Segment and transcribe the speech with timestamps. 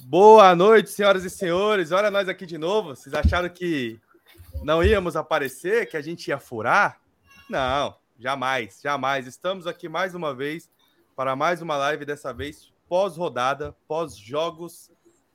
[0.00, 1.92] Boa noite, senhoras e senhores.
[1.92, 2.96] Olha nós aqui de novo.
[2.96, 4.00] Vocês acharam que
[4.62, 6.98] não íamos aparecer, que a gente ia furar?
[7.48, 9.26] Não, jamais, jamais.
[9.26, 10.70] Estamos aqui mais uma vez
[11.14, 14.90] para mais uma live, dessa vez pós-rodada, pós-jogos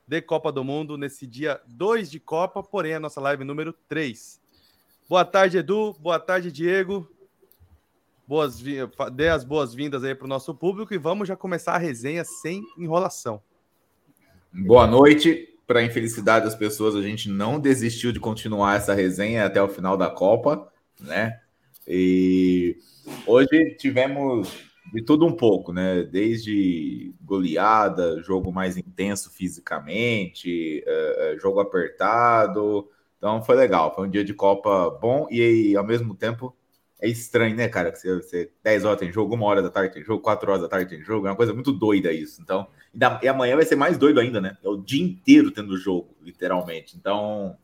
[0.08, 4.42] de Copa do Mundo, nesse dia 2 de Copa, porém a nossa live número 3.
[5.08, 5.94] Boa tarde, Edu.
[6.00, 7.10] Boa tarde, Diego.
[8.28, 8.60] Boas,
[9.14, 12.64] dê as boas-vindas aí para o nosso público e vamos já começar a resenha sem
[12.78, 13.42] enrolação.
[14.66, 15.44] Boa noite.
[15.68, 19.96] Para infelicidade das pessoas, a gente não desistiu de continuar essa resenha até o final
[19.96, 20.68] da Copa,
[21.00, 21.40] né?
[21.88, 22.78] E
[23.28, 24.50] hoje tivemos
[24.92, 26.02] de tudo um pouco, né?
[26.04, 32.90] Desde goleada, jogo mais intenso fisicamente, uh, jogo apertado.
[33.18, 36.56] Então foi legal, foi um dia de Copa bom e ao mesmo tempo
[37.00, 37.92] é estranho, né, cara?
[37.92, 40.62] Que você, você 10 horas tem jogo, uma hora da tarde tem jogo, 4 horas
[40.62, 42.42] da tarde tem jogo, é uma coisa muito doida isso.
[42.42, 44.58] Então, e, da, e amanhã vai ser mais doido ainda, né?
[44.64, 46.98] É o dia inteiro tendo jogo, literalmente.
[46.98, 47.56] Então,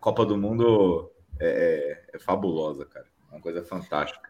[0.00, 3.06] Copa do Mundo é, é, é fabulosa, cara.
[3.30, 4.28] É uma coisa fantástica.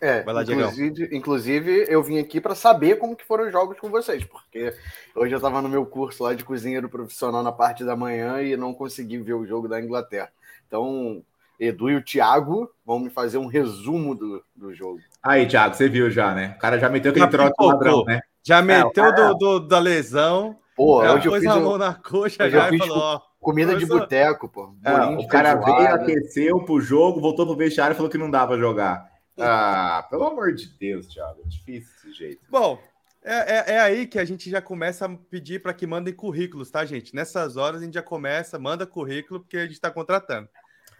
[0.00, 3.78] É, Vai lá, inclusive, inclusive, eu vim aqui para saber como que foram os jogos
[3.78, 4.74] com vocês, porque
[5.14, 8.54] hoje eu estava no meu curso lá de cozinheiro profissional na parte da manhã e
[8.54, 10.30] não consegui ver o jogo da Inglaterra.
[10.66, 11.24] Então,
[11.58, 15.00] Edu e o Thiago vão me fazer um resumo do, do jogo.
[15.22, 16.54] Aí, Thiago, você viu já, né?
[16.56, 18.20] O cara já meteu aquele troço padrão, né?
[18.42, 20.58] Já é, meteu é, do, do, da lesão.
[20.76, 23.20] Pô, já hoje pôs a mão na coxa já e falou, ó.
[23.40, 24.74] Comida de boteco, pô.
[24.84, 28.58] É, o cara veio, aqueceu pro jogo, voltou pro vestiário e falou que não dava
[28.58, 29.06] jogar.
[29.38, 31.40] Ah, pelo amor de Deus, Thiago.
[31.44, 32.46] É difícil desse jeito.
[32.50, 32.78] Bom,
[33.22, 36.70] é, é, é, aí que a gente já começa a pedir para que mandem currículos,
[36.70, 37.14] tá, gente?
[37.14, 40.48] Nessas horas a gente já começa, manda currículo, porque a gente está contratando.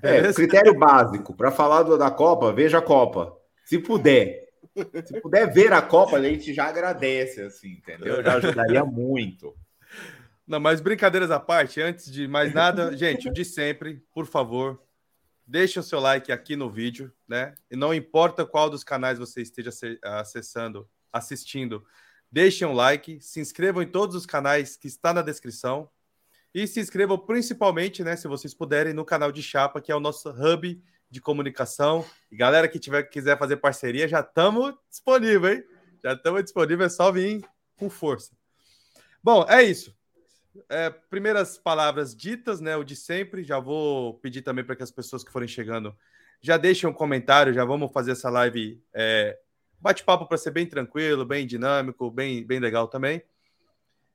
[0.04, 1.34] É, critério básico.
[1.34, 3.36] Para falar do, da Copa, veja a Copa.
[3.64, 4.44] Se puder.
[5.06, 8.22] Se puder ver a Copa, a gente já agradece, assim, entendeu?
[8.22, 9.54] Já ajudaria muito.
[10.46, 14.82] Não, mas brincadeiras à parte, antes de mais nada, gente, de sempre, por favor,
[15.46, 17.54] deixe o seu like aqui no vídeo, né?
[17.70, 19.70] E não importa qual dos canais você esteja
[20.02, 21.84] acessando, assistindo,
[22.30, 25.88] deixem um like, se inscrevam em todos os canais que está na descrição,
[26.54, 30.00] e se inscrevam principalmente, né, se vocês puderem, no canal de Chapa, que é o
[30.00, 32.04] nosso hub de comunicação.
[32.30, 35.64] E galera que tiver quiser fazer parceria, já estamos disponível, hein?
[36.02, 37.44] Já estamos disponível, é só vir
[37.76, 38.32] com força.
[39.22, 39.96] Bom, é isso.
[40.68, 42.76] É, primeiras palavras ditas, né?
[42.76, 43.42] O de sempre.
[43.42, 45.96] Já vou pedir também para que as pessoas que forem chegando
[46.40, 47.54] já deixem um comentário.
[47.54, 49.38] Já vamos fazer essa live é,
[49.80, 53.22] bate-papo para ser bem tranquilo, bem dinâmico, bem, bem legal também.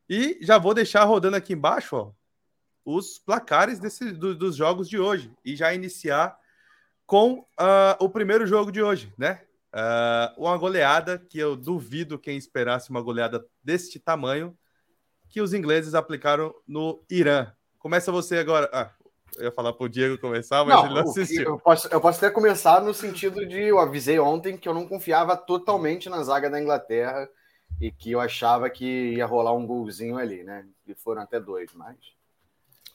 [0.07, 2.11] E já vou deixar rodando aqui embaixo, ó,
[2.95, 6.37] os placares desse, do, dos jogos de hoje e já iniciar
[7.05, 9.41] com uh, o primeiro jogo de hoje, né?
[9.73, 14.57] Uh, uma goleada que eu duvido quem esperasse uma goleada deste tamanho
[15.29, 17.51] que os ingleses aplicaram no Irã.
[17.77, 18.67] Começa você agora.
[18.73, 18.91] Ah,
[19.37, 21.43] eu ia falar para o Diego começar, mas não, ele não assistiu.
[21.43, 24.87] Eu posso, eu posso até começar no sentido de eu avisei ontem que eu não
[24.87, 27.29] confiava totalmente na zaga da Inglaterra
[27.79, 30.65] e que eu achava que ia rolar um golzinho ali, né?
[30.87, 31.95] E foram até dois, mas.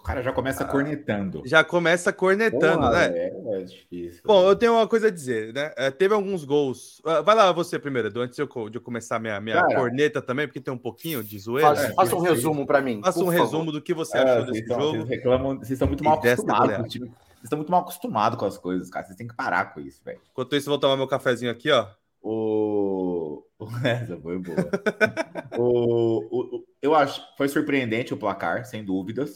[0.04, 1.42] O cara já começa ah, cornetando.
[1.46, 3.16] Já começa cornetando, Porra, né?
[3.16, 4.20] É, é, difícil.
[4.22, 5.72] Bom, eu tenho uma coisa a dizer, né?
[5.78, 7.00] É, teve alguns gols.
[7.00, 9.74] Uh, vai lá você primeiro, Edu, antes de eu, de eu começar minha, minha cara,
[9.74, 11.74] corneta também, porque tem um pouquinho de zoeira.
[11.74, 13.00] Faça, faça um resumo para mim.
[13.02, 13.40] Faça um favor.
[13.40, 14.96] resumo do que você achou é, desse estão, jogo.
[14.98, 16.76] Vocês, reclamam, vocês estão muito mal acostumados.
[16.76, 17.10] Vocês
[17.42, 19.06] estão muito mal acostumados com as coisas, cara.
[19.06, 20.20] Vocês têm que parar com isso, velho.
[20.32, 21.86] Enquanto isso, eu vou tomar meu cafezinho aqui, ó.
[22.20, 23.42] O.
[23.82, 24.68] Essa foi boa.
[25.56, 29.34] o, o, eu acho foi surpreendente o placar, sem dúvidas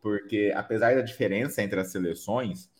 [0.00, 2.70] porque apesar da diferença entre as seleções,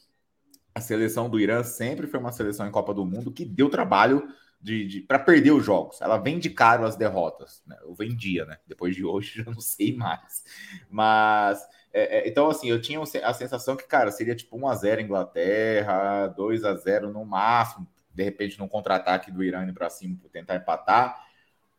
[0.75, 4.26] a seleção do Irã sempre foi uma seleção em Copa do Mundo que deu trabalho
[4.60, 6.00] de, de para perder os jogos.
[6.00, 7.62] Ela vende caro as derrotas.
[7.66, 7.76] Né?
[7.82, 8.58] Eu vendia, né?
[8.66, 10.44] Depois de hoje, já não sei mais.
[10.88, 11.60] Mas
[11.92, 17.12] é, é, então, assim, eu tinha a sensação que, cara, seria tipo 1x0 Inglaterra, 2x0
[17.12, 21.26] no máximo, de repente, num contra-ataque do Irã para cima para tentar empatar.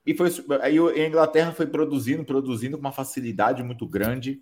[0.05, 0.29] E foi
[0.61, 4.41] aí a Inglaterra foi produzindo, produzindo com uma facilidade muito grande.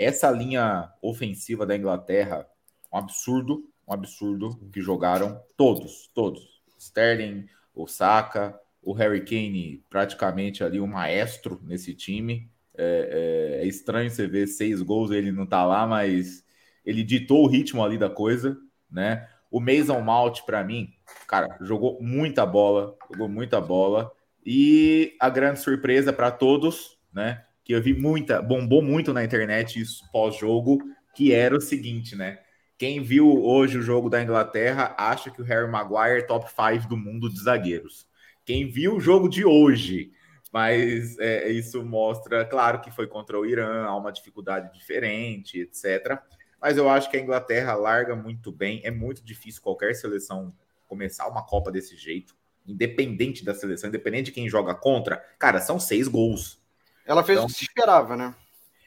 [0.00, 2.48] Essa linha ofensiva da Inglaterra,
[2.90, 6.62] um absurdo, um absurdo que jogaram todos, todos.
[6.78, 12.50] Sterling, o Saka, o Harry Kane, praticamente ali um maestro nesse time.
[12.74, 16.42] É, é, é estranho você ver seis gols, ele não tá lá, mas
[16.82, 18.56] ele ditou o ritmo ali da coisa,
[18.90, 19.28] né?
[19.50, 20.94] O Mason Mount, para mim,
[21.28, 24.10] cara, jogou muita bola, jogou muita bola.
[24.46, 27.44] E a grande surpresa para todos, né?
[27.64, 30.78] Que eu vi muita, bombou muito na internet isso pós-jogo,
[31.14, 32.38] que era o seguinte, né?
[32.78, 36.88] Quem viu hoje o jogo da Inglaterra acha que o Harry Maguire é top 5
[36.88, 38.08] do mundo de zagueiros.
[38.44, 40.12] Quem viu o jogo de hoje
[40.52, 46.20] Mas é, isso mostra, claro que foi contra o Irã, há uma dificuldade diferente, etc.
[46.60, 48.80] Mas eu acho que a Inglaterra larga muito bem.
[48.84, 50.54] É muito difícil qualquer seleção
[50.88, 52.34] começar uma Copa desse jeito,
[52.66, 55.18] independente da seleção, independente de quem joga contra.
[55.38, 56.59] Cara, são seis gols.
[57.06, 58.34] Ela fez então, o que se esperava, né?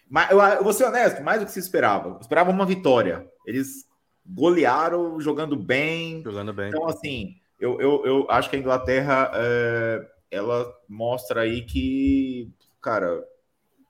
[0.09, 2.09] Mas eu, eu vou ser honesto, mais do que se esperava.
[2.09, 3.27] Eu esperava uma vitória.
[3.45, 3.85] Eles
[4.25, 6.21] golearam jogando bem.
[6.23, 6.69] Jogando bem.
[6.69, 12.51] Então, assim, eu, eu, eu acho que a Inglaterra é, ela mostra aí que,
[12.81, 13.23] cara,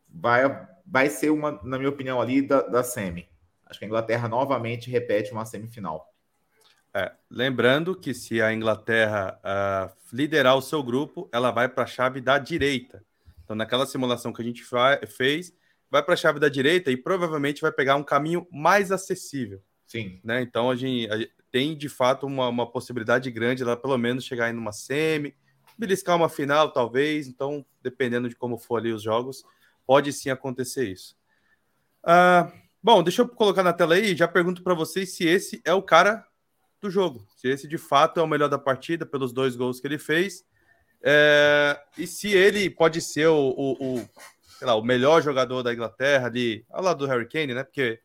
[0.08, 3.28] vai, vai ser uma, na minha opinião, ali da, da semi.
[3.66, 6.14] Acho que a Inglaterra novamente repete uma semifinal.
[6.94, 11.88] É, lembrando que se a Inglaterra uh, liderar o seu grupo, ela vai para a
[11.88, 13.04] chave da direita.
[13.44, 14.64] Então, naquela simulação que a gente
[15.08, 15.54] fez,
[15.90, 19.62] vai para a chave da direita e provavelmente vai pegar um caminho mais acessível.
[19.86, 20.20] Sim.
[20.24, 20.42] Né?
[20.42, 21.18] Então, a gente, a,
[21.52, 25.36] tem de fato uma, uma possibilidade grande ela pelo menos chegar em uma semi,
[25.78, 27.28] beliscar uma final, talvez.
[27.28, 29.44] Então, dependendo de como for ali os jogos,
[29.86, 31.16] pode sim acontecer isso.
[32.04, 32.52] Uh,
[32.82, 34.16] bom, deixa eu colocar na tela aí.
[34.16, 36.26] Já pergunto para vocês se esse é o cara
[36.82, 37.28] do jogo.
[37.38, 40.44] Se esse de fato é o melhor da partida, pelos dois gols que ele fez.
[41.04, 44.10] É, e se ele pode ser o, o, o,
[44.62, 47.64] lá, o melhor jogador da Inglaterra ali, ao lado do Harry Kane, né?
[47.64, 48.00] Porque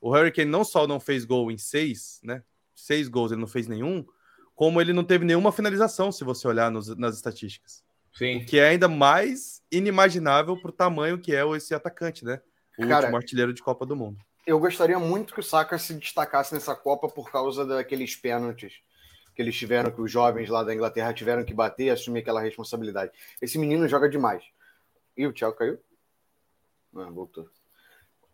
[0.00, 2.42] o Harry Kane não só não fez gol em seis, né?
[2.74, 4.06] Seis gols ele não fez nenhum,
[4.54, 7.82] como ele não teve nenhuma finalização, se você olhar nos, nas estatísticas.
[8.12, 8.38] Sim.
[8.38, 12.40] O que é ainda mais inimaginável para o tamanho que é esse atacante, né?
[12.78, 15.94] O Cara, último artilheiro de Copa do Mundo eu gostaria muito que o Saka se
[15.94, 18.74] destacasse nessa Copa por causa daqueles pênaltis
[19.34, 22.40] que eles tiveram, que os jovens lá da Inglaterra tiveram que bater e assumir aquela
[22.40, 23.12] responsabilidade.
[23.42, 24.44] Esse menino joga demais.
[25.16, 25.78] E o Thiago caiu?
[26.96, 27.48] Ah, voltou.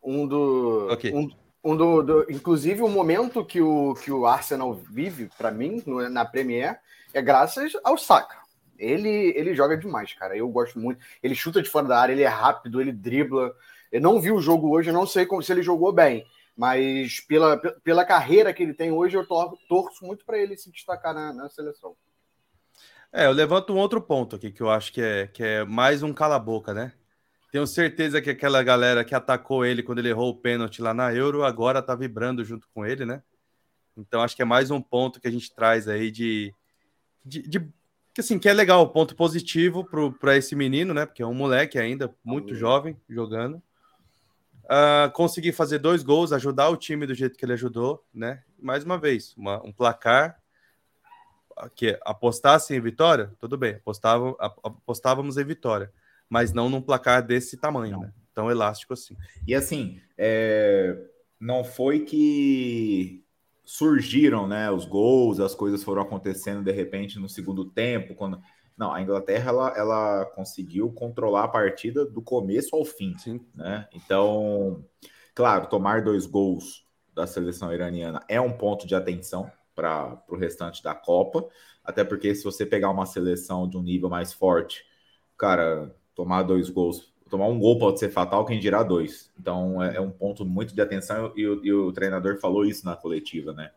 [0.03, 0.89] Um do.
[0.93, 1.13] Okay.
[1.13, 1.31] Um,
[1.63, 6.25] um do, do, inclusive, o momento que o, que o Arsenal vive, para mim, na
[6.25, 6.79] Premier,
[7.13, 8.39] é graças ao Saka.
[8.79, 10.37] Ele, ele joga demais, cara.
[10.37, 11.05] Eu gosto muito.
[11.23, 13.55] Ele chuta de fora da área, ele é rápido, ele dribla.
[13.93, 16.25] Eu não vi o jogo hoje, eu não sei como, se ele jogou bem,
[16.61, 20.71] mas pela, pela carreira que ele tem hoje, eu tor torço muito para ele se
[20.71, 21.97] destacar na, na, seleção.
[23.11, 26.03] É, eu levanto um outro ponto aqui que eu acho que é, que é mais
[26.03, 26.93] um cala-boca, né?
[27.51, 31.15] Tenho certeza que aquela galera que atacou ele quando ele errou o pênalti lá na
[31.15, 33.23] Euro agora tá vibrando junto com ele, né?
[33.97, 36.55] Então acho que é mais um ponto que a gente traz aí de,
[37.25, 37.61] de, de
[38.13, 39.83] que assim que é legal, ponto positivo
[40.21, 41.07] para esse menino, né?
[41.07, 43.63] Porque é um moleque ainda muito jovem jogando
[44.71, 48.43] uh, conseguir fazer dois gols, ajudar o time do jeito que ele ajudou, né?
[48.59, 50.41] Mais uma vez, uma, um placar
[51.75, 55.93] que apostasse em vitória, tudo bem, apostava, apostávamos em vitória,
[56.29, 58.13] mas não num placar desse tamanho, né?
[58.33, 59.17] Tão elástico assim.
[59.47, 60.97] E assim, é...
[61.39, 63.25] não foi que
[63.65, 68.41] surgiram, né, os gols, as coisas foram acontecendo de repente no segundo tempo, quando
[68.81, 73.13] não, a Inglaterra ela, ela conseguiu controlar a partida do começo ao fim.
[73.19, 73.39] Sim.
[73.55, 73.87] Né?
[73.93, 74.83] Então,
[75.35, 80.83] claro, tomar dois gols da seleção iraniana é um ponto de atenção para o restante
[80.83, 81.47] da Copa.
[81.85, 84.83] Até porque se você pegar uma seleção de um nível mais forte,
[85.37, 89.31] cara, tomar dois gols, tomar um gol pode ser fatal, quem dirá dois.
[89.39, 92.97] Então é, é um ponto muito de atenção e, e o treinador falou isso na
[92.97, 93.73] coletiva, né?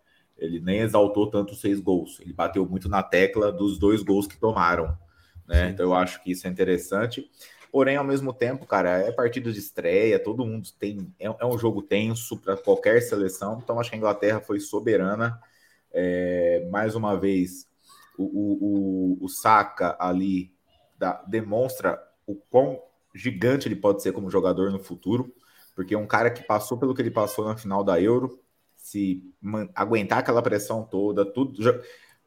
[0.45, 4.27] Ele nem exaltou tanto os seis gols, ele bateu muito na tecla dos dois gols
[4.27, 4.98] que tomaram.
[5.48, 5.70] Né?
[5.70, 7.29] Então eu acho que isso é interessante.
[7.72, 11.12] Porém, ao mesmo tempo, cara, é partida de estreia, todo mundo tem.
[11.20, 13.60] É, é um jogo tenso para qualquer seleção.
[13.63, 15.39] Então, acho que a Inglaterra foi soberana.
[15.91, 17.67] É, mais uma vez,
[18.15, 20.53] o, o, o, o Saka ali
[21.00, 22.79] da, demonstra o quão
[23.13, 25.34] gigante ele pode ser como jogador no futuro,
[25.75, 28.39] porque é um cara que passou pelo que ele passou na final da Euro,
[28.84, 29.24] se
[29.74, 31.58] aguentar aquela pressão toda, tudo.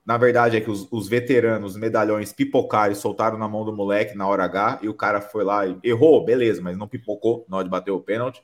[0.04, 3.76] Na verdade, é que os, os, veteranos, os medalhões, pipocaram e soltaram na mão do
[3.76, 7.44] moleque na hora H, e o cara foi lá e errou, beleza, mas não pipocou
[7.46, 8.42] na hora de bater o pênalti.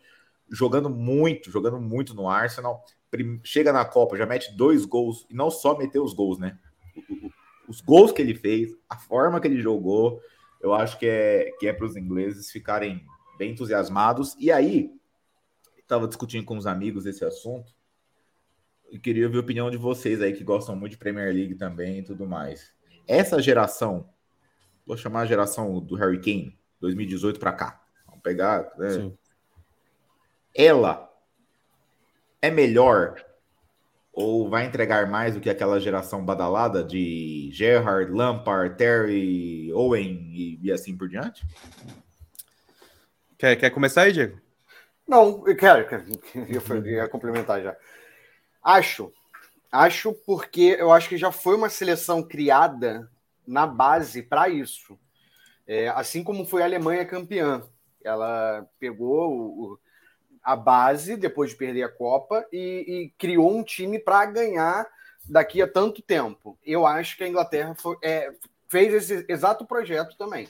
[0.50, 2.84] Jogando muito, jogando muito no Arsenal.
[3.42, 6.58] Chega na Copa, já mete dois gols, e não só meteu os gols, né?
[7.66, 10.20] Os gols que ele fez, a forma que ele jogou,
[10.60, 13.06] eu acho que é, que é para os ingleses ficarem
[13.38, 14.36] bem entusiasmados.
[14.38, 14.90] E aí,
[15.78, 17.72] estava discutindo com os amigos esse assunto
[18.92, 22.00] e queria ouvir a opinião de vocês aí que gostam muito de Premier League também
[22.00, 22.70] e tudo mais.
[23.08, 24.06] Essa geração,
[24.86, 27.82] vou chamar a geração do Harry Kane, 2018 para cá.
[28.06, 29.10] Vamos pegar, né?
[30.54, 31.10] Ela
[32.42, 33.24] é melhor
[34.12, 40.60] ou vai entregar mais do que aquela geração badalada de Gerrard, Lampard, Terry, Owen e,
[40.62, 41.46] e assim por diante?
[43.38, 44.38] Quer, quer começar aí, Diego?
[45.08, 45.86] Não, eu quero,
[46.34, 47.74] eu ia complementar já.
[48.62, 49.12] Acho.
[49.70, 53.10] Acho porque eu acho que já foi uma seleção criada
[53.46, 54.98] na base para isso.
[55.66, 57.62] É, assim como foi a Alemanha campeã.
[58.04, 59.78] Ela pegou o,
[60.42, 64.86] a base depois de perder a Copa e, e criou um time para ganhar
[65.24, 66.58] daqui a tanto tempo.
[66.64, 68.32] Eu acho que a Inglaterra foi, é,
[68.68, 70.48] fez esse exato projeto também.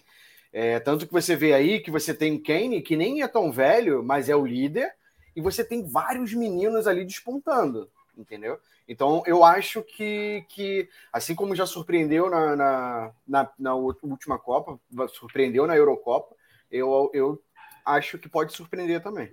[0.53, 3.51] É, tanto que você vê aí que você tem o Kane, que nem é tão
[3.51, 4.93] velho, mas é o líder,
[5.35, 8.59] e você tem vários meninos ali despontando, entendeu?
[8.87, 14.79] Então eu acho que, que assim como já surpreendeu na, na, na, na última Copa,
[15.09, 16.35] surpreendeu na Eurocopa,
[16.71, 17.43] eu, eu
[17.85, 19.31] acho que pode surpreender também.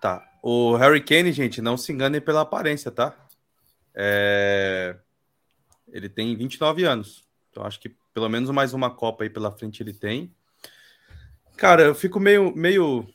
[0.00, 0.28] Tá.
[0.42, 3.16] O Harry Kane, gente, não se enganem pela aparência, tá?
[3.94, 4.96] É...
[5.88, 7.24] Ele tem 29 anos.
[7.50, 10.34] Então acho que pelo menos mais uma Copa aí pela frente ele tem.
[11.56, 13.06] Cara, eu fico meio, meio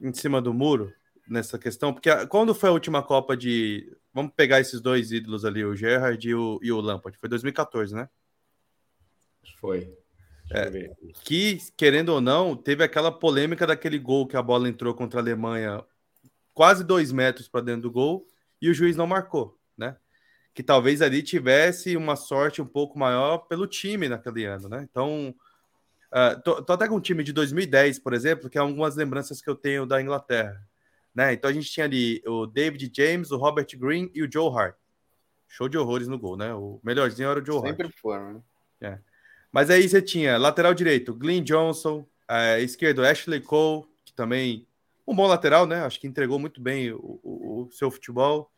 [0.00, 0.92] em cima do muro
[1.28, 3.96] nessa questão, porque quando foi a última Copa de.
[4.12, 7.16] Vamos pegar esses dois ídolos ali, o Gerrard e o, e o Lampard.
[7.18, 8.08] Foi 2014, né?
[9.60, 9.92] Foi.
[10.50, 10.94] É,
[11.24, 15.22] que, querendo ou não, teve aquela polêmica daquele gol que a bola entrou contra a
[15.22, 15.84] Alemanha
[16.54, 18.26] quase dois metros para dentro do gol
[18.60, 19.96] e o juiz não marcou, né?
[20.54, 24.86] Que talvez ali tivesse uma sorte um pouco maior pelo time naquele ano, né?
[24.90, 25.34] Então,
[26.12, 29.40] uh, tô, tô, até com um time de 2010, por exemplo, que é algumas lembranças
[29.40, 30.60] que eu tenho da Inglaterra,
[31.18, 31.32] né?
[31.32, 34.76] Então a gente tinha ali o David James, o Robert Green e o Joe Hart.
[35.48, 36.54] Show de horrores no gol, né?
[36.54, 37.78] O melhorzinho era o Joe Sempre Hart.
[37.80, 38.40] Sempre foram, né?
[38.80, 38.98] É.
[39.50, 44.64] Mas aí você tinha lateral direito, Glenn Johnson, uh, esquerdo, Ashley Cole, que também
[45.04, 45.82] um bom lateral, né?
[45.84, 48.48] Acho que entregou muito bem o, o, o seu futebol.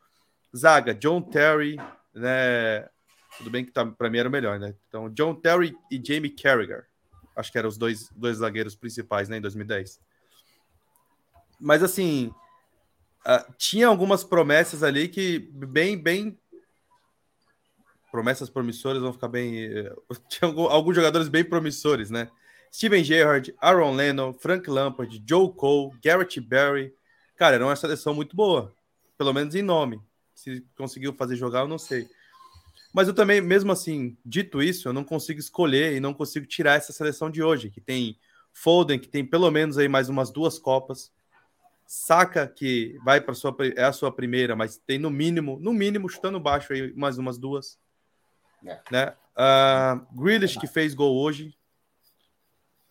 [0.55, 1.79] Zaga, John Terry,
[2.13, 2.87] né?
[3.39, 4.75] Tudo bem que tá, para mim era o melhor, né?
[4.87, 6.85] Então, John Terry e Jamie Carragher.
[7.35, 9.99] Acho que eram os dois, dois zagueiros principais, né, em 2010.
[11.59, 12.35] Mas assim,
[13.27, 16.39] uh, tinha algumas promessas ali que bem, bem
[18.11, 19.67] promessas promissoras vão ficar bem.
[19.67, 22.31] Uh, tinha alguns jogadores bem promissores, né?
[22.73, 26.95] Steven Gerrard, Aaron Lennon, Frank Lampard, Joe Cole, Garrett Barry.
[27.37, 28.73] Cara, era uma seleção muito boa,
[29.19, 30.01] pelo menos em nome.
[30.35, 32.09] Se conseguiu fazer jogar, eu não sei.
[32.93, 36.75] Mas eu também, mesmo assim, dito isso, eu não consigo escolher e não consigo tirar
[36.75, 38.19] essa seleção de hoje, que tem
[38.53, 41.13] Foden, que tem pelo menos aí mais umas duas Copas.
[41.93, 46.09] Saka, que vai para sua é a sua primeira, mas tem no mínimo, no mínimo,
[46.09, 47.79] chutando baixo aí mais umas duas.
[48.65, 48.81] É.
[48.91, 49.17] Né?
[49.35, 51.57] Uh, Grealish, que fez gol hoje,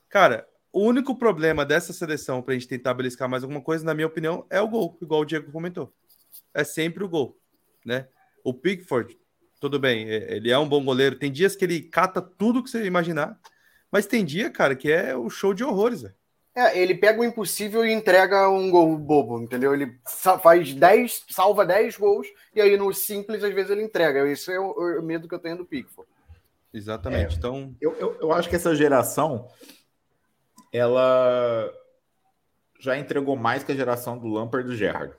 [0.10, 3.94] Cara, o único problema dessa seleção para a gente tentar beliscar mais alguma coisa, na
[3.94, 5.94] minha opinião, é o gol, igual o Diego comentou.
[6.54, 7.40] É sempre o gol,
[7.86, 8.08] né?
[8.44, 9.18] O Pickford,
[9.62, 11.16] tudo bem, é, ele é um bom goleiro.
[11.16, 13.40] Tem dias que ele cata tudo que você imaginar,
[13.92, 16.16] mas tem dia, cara, que é o show de horrores, velho.
[16.56, 19.74] É, ele pega o impossível e entrega um gol bobo, entendeu?
[19.74, 19.98] Ele
[20.42, 24.28] faz 10, salva 10 gols e aí no simples às vezes ele entrega.
[24.28, 26.10] Esse é o, o medo que eu tenho do Pickford.
[26.74, 27.36] Exatamente.
[27.36, 29.48] É, então, eu, eu, eu acho que essa geração
[30.72, 31.72] ela
[32.80, 35.14] já entregou mais que a geração do Lampard e do Gerrard,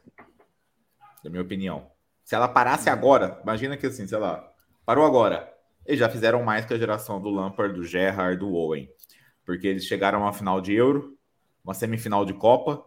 [1.25, 1.91] na minha opinião.
[2.25, 2.95] Se ela parasse uhum.
[2.95, 4.53] agora, imagina que assim, sei lá,
[4.87, 5.53] parou agora,
[5.85, 8.89] eles já fizeram mais que a geração do Lampard, do Gerrard, do Owen,
[9.45, 11.19] porque eles chegaram a uma final de Euro,
[11.71, 12.85] uma semifinal de Copa,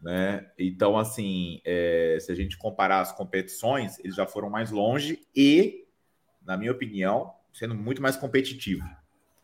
[0.00, 0.50] né?
[0.58, 5.86] Então, assim, é, se a gente comparar as competições, eles já foram mais longe e,
[6.44, 8.84] na minha opinião, sendo muito mais competitivo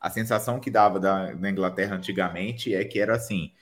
[0.00, 3.52] a sensação que dava da, da Inglaterra antigamente é que era assim: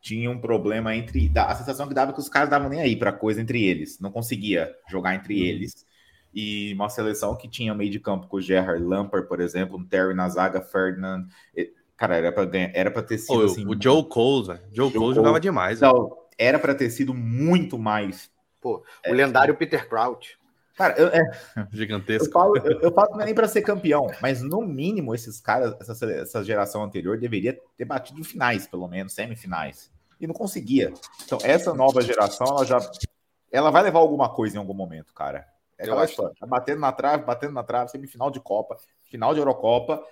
[0.00, 1.30] tinha um problema entre.
[1.34, 3.98] A sensação que dava é que os caras davam nem aí para coisa entre eles,
[3.98, 5.46] não conseguia jogar entre uhum.
[5.46, 5.86] eles.
[6.34, 9.84] E uma seleção que tinha meio de campo com o Gerard Lampard, por exemplo, um
[9.84, 11.26] Terry na zaga, Ferdinand.
[11.96, 13.66] Cara, era para era para ter sido assim.
[13.66, 15.78] O Joe Cole, Joe, Joe Cole jogava demais.
[15.78, 18.30] Então, era para ter sido muito mais.
[18.60, 20.38] Pô, o é, lendário Peter Crouch.
[20.76, 21.22] Cara, eu, é,
[21.72, 22.26] gigantesco.
[22.26, 26.12] Eu falo, eu, eu falo nem para ser campeão, mas no mínimo esses caras, essa,
[26.12, 30.92] essa geração anterior deveria ter batido finais, pelo menos semifinais, e não conseguia.
[31.24, 32.78] Então essa nova geração, ela já,
[33.52, 35.46] ela vai levar alguma coisa em algum momento, cara.
[35.78, 39.40] É aquela história, tá batendo na trave, batendo na trave, semifinal de Copa, final de
[39.40, 40.02] Eurocopa,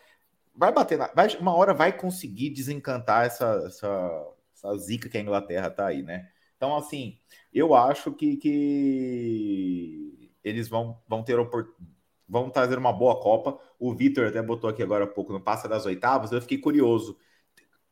[0.54, 5.20] vai bater, na, vai, uma hora vai conseguir desencantar essa, essa, essa zica que a
[5.20, 6.28] Inglaterra tá aí, né?
[6.56, 7.18] Então assim,
[7.52, 11.36] eu acho que, que eles vão, vão ter
[12.28, 13.58] vão trazer uma boa Copa.
[13.78, 16.32] O Vitor até botou aqui agora há pouco no passa das oitavas.
[16.32, 17.18] Eu fiquei curioso.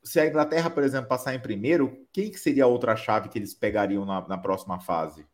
[0.02, 3.38] Se a Inglaterra, por exemplo, passar em primeiro, quem que seria a outra chave que
[3.38, 5.26] eles pegariam na, na próxima fase?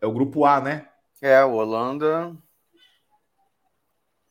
[0.00, 0.88] É o grupo A, né?
[1.20, 2.34] É, Holanda.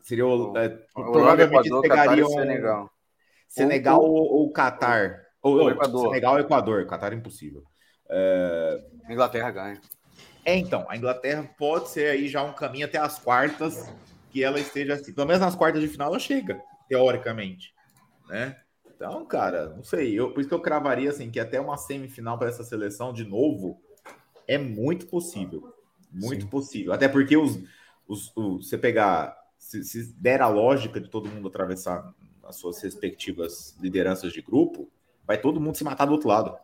[0.06, 0.56] Seria o.
[0.56, 2.30] É, provavelmente eles pegariam.
[2.30, 2.92] Senegal.
[3.48, 5.20] Senegal ou, o Catar.
[5.42, 6.10] Ou, ou Equador.
[6.10, 6.86] Senegal ou Equador.
[6.86, 7.64] Catar é impossível.
[8.08, 8.86] É...
[9.10, 9.82] Inglaterra ganha.
[10.46, 13.92] É, então, a Inglaterra pode ser aí já um caminho até as quartas
[14.30, 15.12] que ela esteja assim.
[15.12, 16.62] Pelo menos nas quartas de final ela chega.
[16.88, 17.74] teoricamente,
[18.30, 18.56] né?
[18.96, 20.14] Então, cara, não sei.
[20.14, 23.26] Eu, por isso que eu cravaria assim que até uma semifinal para essa seleção de
[23.26, 23.82] novo
[24.48, 25.74] é muito possível,
[26.12, 26.50] muito Sim.
[26.50, 26.94] possível.
[26.94, 27.58] Até porque os,
[28.08, 29.36] os, os você pegar
[29.84, 32.14] se, se, der a lógica de todo mundo atravessar
[32.44, 34.90] as suas respectivas lideranças de grupo,
[35.26, 36.56] vai todo mundo se matar do outro lado.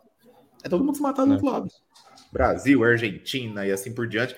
[0.63, 1.33] É todo mundo se matar do é.
[1.33, 1.67] outro lado.
[2.31, 4.35] Brasil, Argentina e assim por diante.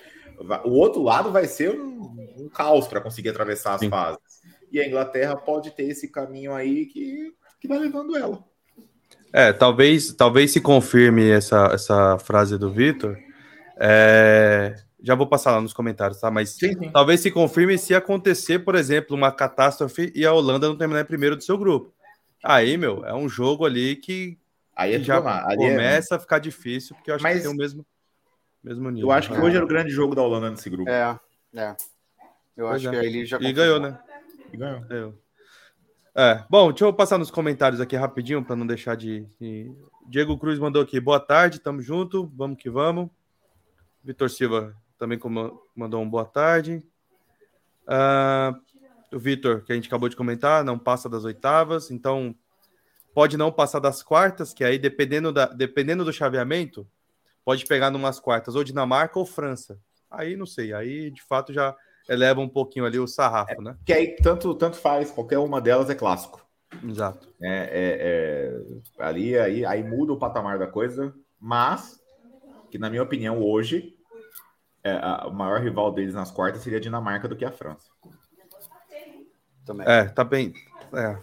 [0.64, 2.02] O outro lado vai ser um,
[2.38, 3.90] um caos para conseguir atravessar as Sim.
[3.90, 4.42] fases.
[4.72, 8.42] E a Inglaterra pode ter esse caminho aí que, que vai levando ela.
[9.32, 13.16] É, talvez, talvez se confirme essa, essa frase do Vitor.
[13.76, 16.30] É, já vou passar lá nos comentários, tá?
[16.30, 16.90] Mas sim, sim.
[16.90, 21.04] talvez se confirme se acontecer, por exemplo, uma catástrofe e a Holanda não terminar em
[21.04, 21.92] primeiro do seu grupo.
[22.42, 24.38] Aí, meu, é um jogo ali que,
[24.74, 26.16] aí é já ali é começa é...
[26.16, 27.36] a ficar difícil, porque eu acho Mas...
[27.36, 27.84] que tem o mesmo,
[28.62, 29.08] mesmo nível.
[29.08, 29.40] Eu acho que é.
[29.40, 30.88] hoje era o grande jogo da Holanda nesse grupo.
[30.88, 31.20] É,
[31.54, 31.76] é.
[32.56, 33.04] Eu pois acho que é.
[33.04, 33.98] ele já E ganhou, né?
[34.54, 34.80] E ganhou.
[34.80, 35.14] ganhou.
[36.16, 39.70] É, bom, deixa eu passar nos comentários aqui rapidinho para não deixar de, de.
[40.06, 40.98] Diego Cruz mandou aqui.
[40.98, 43.10] Boa tarde, tamo junto, vamos que vamos.
[44.02, 45.18] Vitor Silva também
[45.74, 46.86] mandou um boa tarde.
[47.86, 48.58] Uh,
[49.14, 52.34] o Vitor, que a gente acabou de comentar, não passa das oitavas, então
[53.14, 56.86] pode não passar das quartas, que aí, dependendo, da, dependendo do chaveamento,
[57.44, 59.78] pode pegar numas quartas ou Dinamarca ou França.
[60.10, 61.76] Aí não sei, aí de fato já
[62.08, 63.76] eleva um pouquinho ali o sarrafo, é, né?
[63.84, 66.44] Que aí tanto, tanto faz, qualquer uma delas é clássico.
[66.82, 67.32] Exato.
[67.40, 72.00] É, é, é, ali aí, aí muda o patamar da coisa, mas
[72.70, 73.93] que na minha opinião hoje
[74.84, 77.88] é, a, o maior rival deles nas quartas seria a Dinamarca do que a França.
[79.64, 79.86] Também.
[79.88, 80.52] É, tá bem.
[80.92, 81.16] É.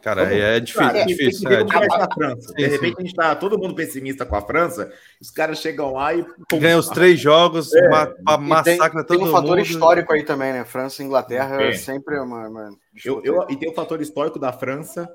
[0.00, 0.82] Cara, Vamos, é difícil.
[0.82, 2.48] Cara, é difícil é, a França.
[2.48, 5.92] Sim, de repente a gente tá todo mundo pessimista com a França, os caras chegam
[5.92, 6.26] lá e.
[6.54, 7.88] Ganha os três jogos, é.
[7.88, 9.28] ma massacra todo mundo.
[9.30, 10.64] Tem um fator histórico aí também, né?
[10.64, 12.48] França e Inglaterra é sempre uma.
[12.48, 12.70] uma
[13.04, 15.08] eu, eu, e tem o fator histórico da França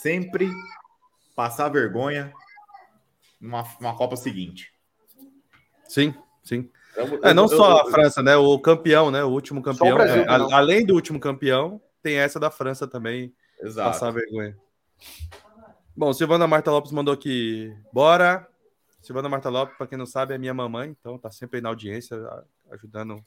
[0.00, 0.48] sempre
[1.36, 2.32] passar vergonha
[3.38, 4.72] numa, numa Copa seguinte.
[5.86, 6.70] Sim, sim.
[7.22, 8.36] É, não só a França, né?
[8.36, 9.24] O campeão, né?
[9.24, 9.94] O último campeão.
[9.94, 13.32] Brasil, a, além do último campeão, tem essa da França também.
[13.60, 13.90] Exato.
[13.90, 14.56] Passar vergonha.
[15.96, 17.74] Bom, Silvana Marta Lopes mandou aqui.
[17.92, 18.46] Bora!
[19.00, 21.68] Silvana Marta Lopes, para quem não sabe, é minha mamãe, então tá sempre aí na
[21.68, 22.16] audiência,
[22.70, 23.22] ajudando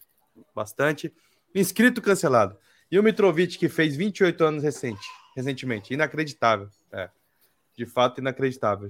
[0.53, 1.13] bastante.
[1.53, 2.57] Inscrito cancelado.
[2.89, 5.93] E o Mitrovic, que fez 28 anos recente, recentemente.
[5.93, 6.69] Inacreditável.
[6.91, 7.09] É.
[7.75, 8.89] De fato, inacreditável.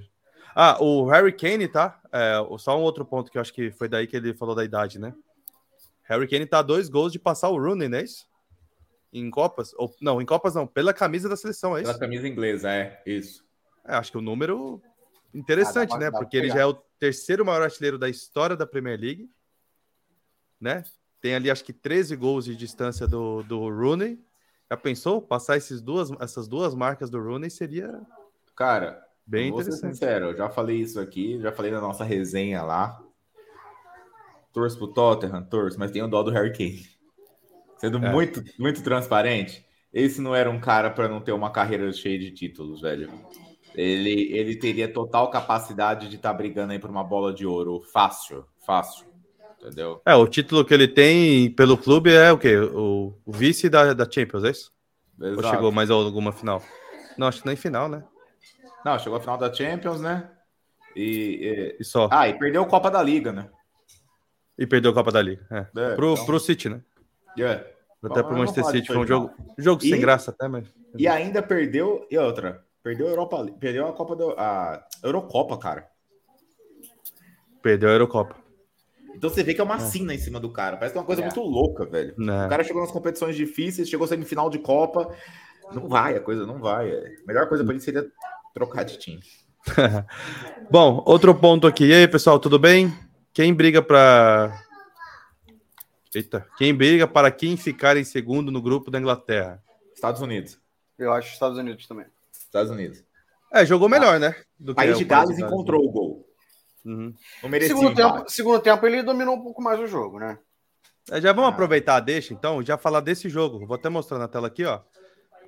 [0.57, 1.99] Ah, o Harry Kane, tá?
[2.13, 4.63] É, só um outro ponto que eu acho que foi daí que ele falou da
[4.63, 5.13] idade, né?
[6.03, 8.25] Harry Kane tá a dois gols de passar o Rooney, não é isso?
[9.11, 9.73] Em Copas?
[9.73, 11.89] Ou, não, em Copas não, pela camisa da seleção, é isso?
[11.89, 13.43] Pela camisa inglesa, é, isso.
[13.85, 14.81] É, acho que o número
[15.33, 16.11] interessante, ah, né?
[16.11, 19.29] Porque ele já é o terceiro maior artilheiro da história da Premier League,
[20.59, 20.83] né?
[21.19, 24.23] Tem ali, acho que 13 gols de distância do, do Rooney.
[24.71, 25.21] Já pensou?
[25.21, 28.01] Passar esses duas, essas duas marcas do Rooney seria...
[28.55, 29.95] Cara, Bem vou interessante.
[29.95, 33.01] Ser sincero, eu já falei isso aqui, já falei na nossa resenha lá.
[34.53, 36.87] Torço pro Tottenham, torço, mas tenho dó do Harry Kane.
[37.77, 38.11] Sendo é.
[38.11, 42.31] muito, muito transparente, esse não era um cara para não ter uma carreira cheia de
[42.31, 43.09] títulos, velho.
[43.73, 47.81] Ele, ele teria total capacidade de estar tá brigando aí por uma bola de ouro
[47.91, 49.05] fácil, fácil.
[49.59, 50.01] Entendeu?
[50.05, 52.57] É, o título que ele tem pelo clube é o quê?
[52.57, 54.71] O, o vice da, da Champions, é isso?
[55.19, 55.47] Exato.
[55.47, 56.61] Ou chegou mais alguma final?
[57.17, 58.03] Não, acho que nem final, né?
[58.85, 60.29] Não, chegou a final da Champions, né?
[60.95, 61.77] E, e...
[61.79, 62.07] e só.
[62.11, 63.49] Ah, e perdeu a Copa da Liga, né?
[64.55, 65.43] E perdeu a Copa da Liga.
[65.49, 65.57] É.
[65.57, 66.25] é pro, então...
[66.25, 66.81] pro City, né?
[67.35, 67.65] Yeah.
[68.03, 68.87] Até pro Manchester City.
[68.87, 70.71] Foi um jogo, jogo e, sem graça até, mas.
[70.95, 72.05] E ainda perdeu.
[72.11, 72.63] E outra.
[72.83, 73.45] Perdeu a Europa.
[73.59, 74.35] Perdeu a Copa do.
[74.37, 75.89] A Eurocopa, cara.
[77.63, 78.35] Perdeu a Eurocopa.
[79.15, 79.79] Então você vê que é uma é.
[79.79, 80.77] sina em cima do cara.
[80.77, 81.25] Parece que é uma coisa é.
[81.25, 82.11] muito louca, velho.
[82.11, 82.45] É.
[82.45, 85.11] O cara chegou nas competições difíceis, chegou semifinal de Copa.
[85.73, 86.91] Não vai, a coisa não vai.
[86.91, 88.07] A melhor coisa para ele seria
[88.55, 89.21] trocar de time.
[90.71, 91.87] Bom, outro ponto aqui.
[91.87, 92.97] E aí, pessoal, tudo bem?
[93.33, 94.63] Quem briga para.
[96.13, 99.61] Eita, quem briga para quem ficar em segundo no grupo da Inglaterra?
[99.93, 100.57] Estados Unidos.
[100.97, 102.05] Eu acho Estados Unidos também.
[102.31, 103.03] Estados Unidos.
[103.51, 104.33] É, jogou melhor, né?
[104.57, 106.25] Do país de Gales encontrou o gol.
[106.85, 107.13] Uhum.
[107.61, 110.37] segundo, tempo, segundo tempo, ele dominou um pouco mais o jogo, né?
[111.11, 111.53] É, já vamos ah.
[111.53, 113.65] aproveitar, deixa então, já falar desse jogo.
[113.65, 114.81] Vou até mostrar na tela aqui, ó.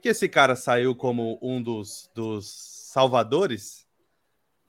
[0.01, 3.85] Que esse cara saiu como um dos, dos salvadores,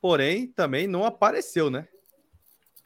[0.00, 1.86] porém também não apareceu, né?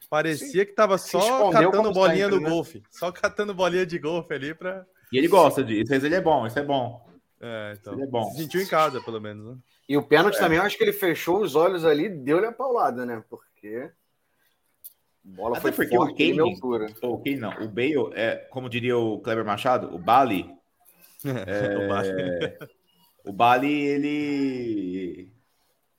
[0.09, 0.65] Parecia Sim.
[0.65, 2.49] que tava só catando bolinha sempre, no né?
[2.49, 4.85] golfe, só catando bolinha de golfe ali para.
[5.11, 7.09] E ele gosta disso, ele é bom, isso é bom.
[7.41, 7.93] É, então.
[7.93, 8.29] Ele é bom.
[8.31, 9.57] Se sentiu em casa, pelo menos, né?
[9.89, 10.39] E o pênalti é.
[10.39, 13.23] também, eu acho que ele fechou os olhos ali, deu-lhe a paulada, né?
[13.27, 13.91] Porque
[15.23, 16.93] bola Até foi porque forte, o Kane, altura.
[17.01, 20.47] O Kane não, o Bale é, como diria o Kleber Machado, o Bali.
[21.25, 22.09] É, o Bali.
[23.23, 25.33] O Bali, ele.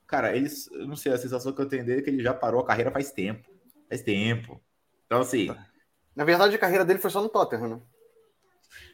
[0.06, 0.70] Cara, eles.
[0.72, 2.66] Eu não sei, a sensação que eu tenho dele é que ele já parou a
[2.66, 3.48] carreira faz tempo.
[3.88, 4.60] Faz tempo.
[5.06, 5.54] Então, assim.
[6.14, 7.80] Na verdade, a carreira dele foi só no Tottenham, né?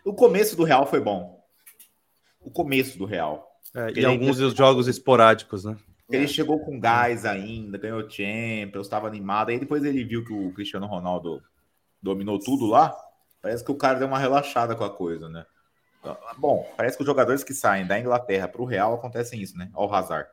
[0.05, 1.45] O começo do Real foi bom.
[2.41, 3.47] O começo do Real.
[3.75, 5.77] É, e alguns dos jogos esporádicos, né?
[6.09, 6.29] Ele é.
[6.29, 9.51] chegou com gás ainda, ganhou Champions, estava animado.
[9.51, 11.43] Aí depois ele viu que o Cristiano Ronaldo
[12.03, 12.97] dominou tudo lá.
[13.41, 15.47] Parece que o cara deu uma relaxada com a coisa, né?
[16.01, 19.57] Então, bom, parece que os jogadores que saem da Inglaterra para o Real acontecem isso,
[19.57, 19.71] né?
[19.73, 20.29] Ao Hazard,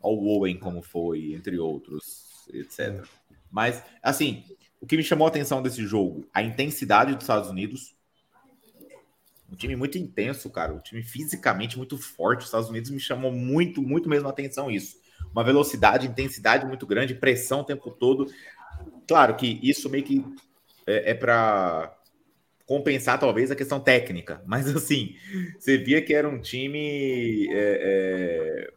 [0.00, 3.02] ao Owen, como foi, entre outros, etc.
[3.50, 4.44] Mas, assim,
[4.80, 7.94] o que me chamou a atenção desse jogo, a intensidade dos Estados Unidos.
[9.50, 10.74] Um time muito intenso, cara.
[10.74, 12.40] Um time fisicamente muito forte.
[12.40, 14.98] Os Estados Unidos me chamou muito, muito mesmo a atenção isso.
[15.32, 18.30] Uma velocidade, intensidade muito grande, pressão o tempo todo.
[19.06, 20.24] Claro que isso meio que
[20.86, 21.96] é, é para
[22.66, 25.14] compensar talvez a questão técnica, mas assim,
[25.58, 28.72] você via que era um time é, é,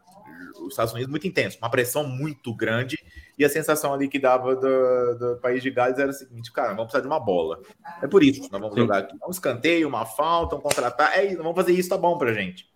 [0.62, 2.97] os Estados Unidos muito intenso, uma pressão muito grande
[3.38, 6.69] e a sensação ali que dava do, do país de Gales era o seguinte, cara,
[6.69, 7.62] vamos precisar de uma bola.
[8.02, 8.82] É por isso, nós vamos Sim.
[8.82, 12.17] jogar aqui um escanteio, uma falta, um contratar, é isso, vamos fazer isso, tá bom
[12.17, 12.67] pra gente.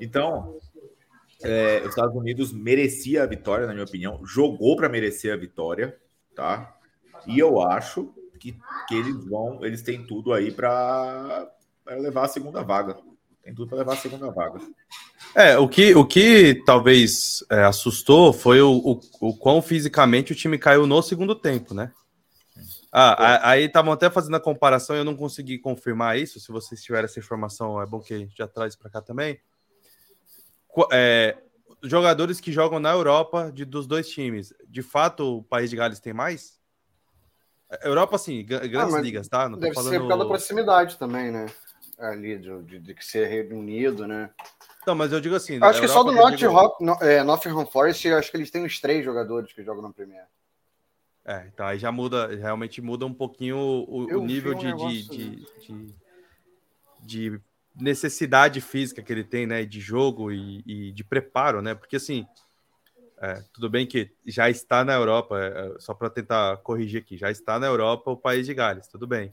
[0.00, 0.58] Então,
[1.42, 5.98] é, os Estados Unidos merecia a vitória, na minha opinião, jogou para merecer a vitória,
[6.34, 6.74] tá?
[7.26, 8.56] E eu acho que,
[8.88, 11.48] que eles vão, eles têm tudo aí para
[11.86, 12.96] levar a segunda vaga.
[13.42, 14.60] Tem tudo para levar a segunda vaga.
[15.34, 20.36] É, o que, o que talvez é, assustou foi o, o, o quão fisicamente o
[20.36, 21.92] time caiu no segundo tempo, né?
[22.98, 26.40] Ah, aí estavam até fazendo a comparação eu não consegui confirmar isso.
[26.40, 29.38] Se vocês tiverem essa informação, é bom que já traz para cá também.
[30.90, 31.36] É,
[31.82, 36.00] jogadores que jogam na Europa de, dos dois times, de fato o País de Gales
[36.00, 36.55] tem mais?
[37.82, 39.48] Europa, assim, grandes ah, ligas, tá?
[39.48, 39.92] Não deve falando...
[39.92, 41.46] ser por causa da proximidade também, né?
[41.98, 44.30] Ali, de, de, de ser reunido, né?
[44.86, 45.58] Não, mas eu digo assim.
[45.60, 46.52] Acho que só do North digo...
[46.52, 49.92] Rock, no, é, Nottingham Forest, acho que eles têm uns três jogadores que jogam na
[49.92, 50.24] Premier.
[51.24, 55.02] É, então aí já muda, realmente muda um pouquinho o, o nível um de, de,
[55.02, 55.94] de, de,
[57.02, 57.40] de,
[57.74, 59.64] necessidade física que ele tem, né?
[59.64, 61.74] De jogo e, e de preparo, né?
[61.74, 62.24] Porque assim,
[63.18, 67.16] é, tudo bem que já está na Europa, é, é só para tentar corrigir aqui,
[67.16, 69.30] já está na Europa o país de Gales, tudo bem.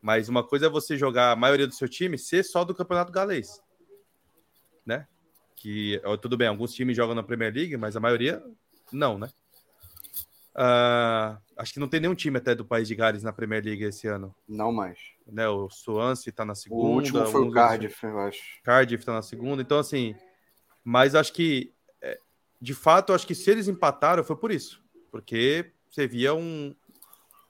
[0.00, 3.12] Mas uma coisa é você jogar a maioria do seu time ser só do campeonato
[3.12, 3.62] galês,
[4.84, 5.06] né?
[5.56, 8.42] Que tudo bem, alguns times jogam na Premier League, mas a maioria
[8.90, 9.28] não, né?
[10.54, 13.84] Uh, acho que não tem nenhum time até do país de Gales na Premier League
[13.84, 14.34] esse ano.
[14.46, 14.98] Não mais.
[15.26, 16.82] Né, o Swansea está na segunda.
[16.82, 18.40] O último foi o Cardiff, eu acho.
[18.62, 19.62] Cardiff está na segunda.
[19.62, 20.14] Então, assim,
[20.84, 21.72] mas acho que
[22.62, 26.72] de fato, acho que se eles empataram foi por isso, porque você via um,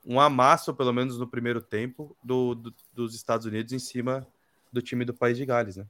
[0.02, 4.26] um amasso, pelo menos no primeiro tempo, do, do, dos Estados Unidos em cima
[4.72, 5.86] do time do País de Gales, né?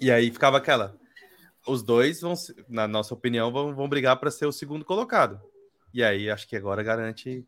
[0.00, 0.96] E aí ficava aquela.
[1.64, 2.34] Os dois vão,
[2.68, 5.40] na nossa opinião, vão, vão brigar para ser o segundo colocado.
[5.94, 7.46] E aí acho que agora garante.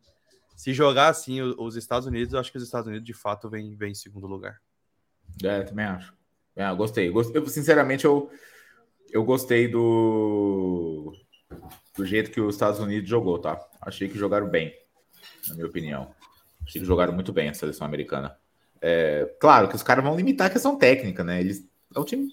[0.55, 3.75] Se jogar assim os Estados Unidos, eu acho que os Estados Unidos de fato vem,
[3.75, 4.63] vem em segundo lugar.
[5.43, 6.15] É, também acho.
[6.55, 7.11] É, gostei.
[7.11, 7.45] gostei.
[7.49, 8.31] Sinceramente, eu,
[9.13, 11.13] eu gostei do,
[11.97, 13.61] do jeito que os Estados Unidos jogou, tá?
[13.81, 14.75] Achei que jogaram bem,
[15.49, 16.11] na minha opinião.
[16.67, 18.37] Achei que jogaram muito bem a seleção americana.
[18.81, 21.41] É, claro que os caras vão limitar a questão técnica, né?
[21.41, 22.29] Eles é um time.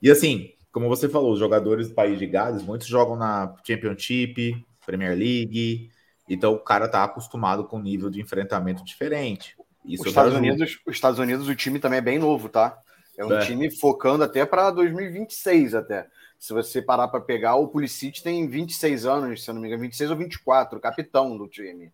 [0.00, 4.64] E assim, como você falou, os jogadores do país de Gales, muitos jogam na Championship,
[4.84, 5.90] Premier League.
[6.28, 9.56] Então o cara tá acostumado com um nível de enfrentamento diferente.
[9.84, 12.78] Isso os Estados, Unidos, os Estados Unidos, o time também é bem novo, tá?
[13.16, 13.44] É um é.
[13.44, 16.08] time focando até para 2026 até.
[16.38, 19.82] Se você parar para pegar, o Pulisic tem 26 anos, se eu não me engano,
[19.82, 21.92] 26 ou 24, capitão do time.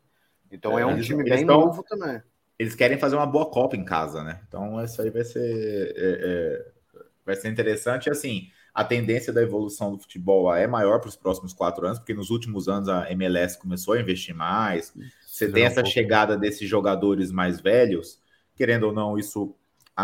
[0.50, 2.22] Então é, é um time bem tão, novo também.
[2.59, 4.40] Eles querem fazer uma boa Copa em casa, né?
[4.48, 6.78] Então isso aí vai ser é, é,
[7.26, 8.07] vai ser interessante.
[8.07, 11.98] E, assim, a tendência da evolução do futebol é maior para os próximos quatro anos,
[11.98, 14.94] porque nos últimos anos a MLS começou a investir mais.
[15.26, 18.18] Você tem essa chegada desses jogadores mais velhos,
[18.57, 19.54] querendo ou não, isso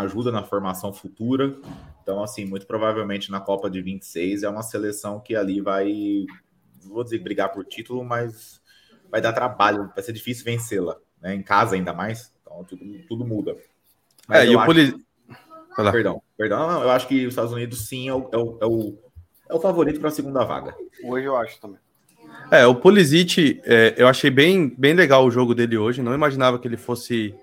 [0.00, 1.56] ajuda na formação futura.
[2.02, 6.26] Então, assim, muito provavelmente na Copa de 26 é uma seleção que ali vai,
[6.82, 8.60] vou dizer brigar por título, mas
[9.10, 11.34] vai dar trabalho, vai ser difícil vencê-la, né?
[11.34, 13.56] Em casa ainda mais, então tudo, tudo muda.
[14.26, 15.04] Mas é, e o poli...
[15.90, 18.66] Perdão, perdão, não, eu acho que os Estados Unidos sim é o, é o, é
[18.66, 18.98] o,
[19.50, 20.74] é o favorito para a segunda vaga.
[21.02, 21.80] Hoje eu acho também.
[22.50, 26.00] É, o Pulisic, é, eu achei bem, bem legal o jogo dele hoje.
[26.00, 27.34] Não imaginava que ele fosse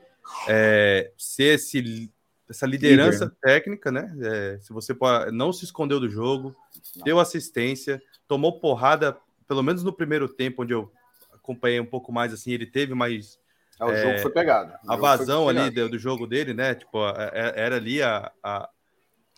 [0.47, 2.09] é, ser esse
[2.51, 3.37] essa liderança Líder.
[3.41, 4.15] técnica, né?
[4.21, 6.55] É, se você pode, não se escondeu do jogo,
[6.95, 7.03] não.
[7.03, 10.91] deu assistência, tomou porrada, pelo menos no primeiro tempo, onde eu
[11.33, 13.39] acompanhei um pouco mais, assim, ele teve mais.
[13.79, 14.73] É, o é, jogo foi pegado.
[14.87, 16.75] a vazão ali do, do, jogo dele, né?
[16.75, 18.69] Tipo, é, é, era ali a, a,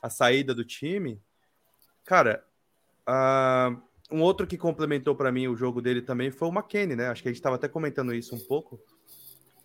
[0.01, 1.21] a saída do time.
[2.03, 2.43] Cara,
[3.07, 7.07] uh, um outro que complementou para mim o jogo dele também foi o McKennie, né?
[7.07, 8.79] Acho que a gente estava até comentando isso um pouco.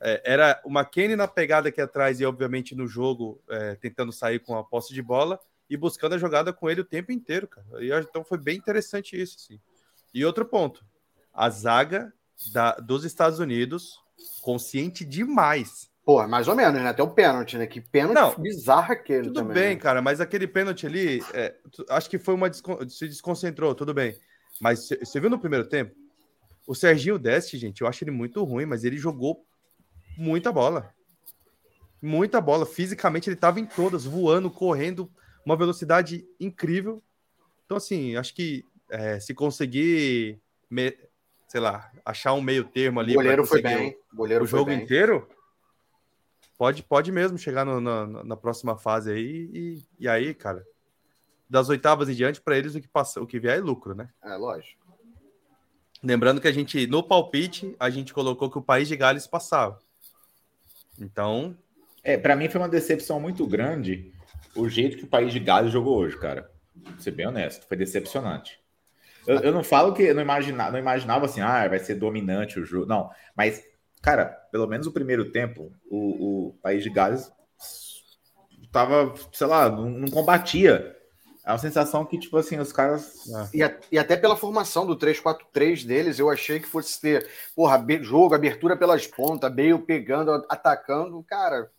[0.00, 4.38] É, era o McKennie na pegada aqui atrás e, obviamente, no jogo, é, tentando sair
[4.38, 7.66] com a posse de bola e buscando a jogada com ele o tempo inteiro, cara.
[7.80, 9.60] E, então foi bem interessante isso, assim.
[10.14, 10.84] E outro ponto,
[11.34, 12.12] a zaga
[12.52, 14.00] da, dos Estados Unidos
[14.40, 15.90] consciente demais.
[16.04, 16.88] Pô, mais ou menos, né?
[16.88, 17.66] Até o pênalti, né?
[17.66, 19.48] Que pênalti Não, bizarro aquele tudo também.
[19.48, 19.80] Tudo bem, né?
[19.80, 21.54] cara, mas aquele pênalti ali, é,
[21.90, 22.50] acho que foi uma.
[22.52, 24.18] se desconcentrou, tudo bem.
[24.60, 25.94] Mas você viu no primeiro tempo?
[26.66, 29.46] O Serginho Deste, gente, eu acho ele muito ruim, mas ele jogou
[30.18, 30.92] muita bola.
[32.02, 32.66] Muita bola.
[32.66, 35.10] Fisicamente ele estava em todas, voando, correndo,
[35.46, 37.02] uma velocidade incrível.
[37.64, 40.96] Então, assim, acho que é, se conseguir, me,
[41.46, 43.12] sei lá, achar um meio termo ali.
[43.12, 43.96] O goleiro foi bem.
[44.12, 44.82] O, goleiro o jogo bem.
[44.82, 45.28] inteiro.
[46.56, 49.48] Pode, pode mesmo chegar no, na, na, próxima fase aí.
[49.52, 50.66] E, e aí, cara,
[51.48, 54.08] das oitavas em diante, para eles o que, passa, o que vier é lucro, né?
[54.22, 54.88] É, lógico.
[56.02, 59.78] Lembrando que a gente, no palpite, a gente colocou que o país de Gales passava.
[61.00, 61.56] Então.
[62.02, 64.12] É, para mim foi uma decepção muito grande
[64.54, 66.50] o jeito que o país de Gales jogou hoje, cara.
[66.74, 68.58] Vou ser bem honesto, foi decepcionante.
[69.26, 72.58] Eu, eu não falo que eu não imaginava, não imaginava assim, ah, vai ser dominante
[72.58, 72.86] o jogo.
[72.86, 73.62] Não, mas,
[74.00, 77.30] cara, pelo menos o primeiro tempo, o, o país de Gales
[78.72, 80.96] tava, sei lá, não, não combatia.
[81.48, 83.26] É uma sensação que, tipo assim, os caras.
[83.26, 83.56] É.
[83.56, 87.82] E, a, e, até pela formação do 3-4-3 deles, eu achei que fosse ter, porra,
[88.02, 91.24] jogo, abertura pelas pontas, meio pegando, atacando.
[91.26, 91.70] Cara.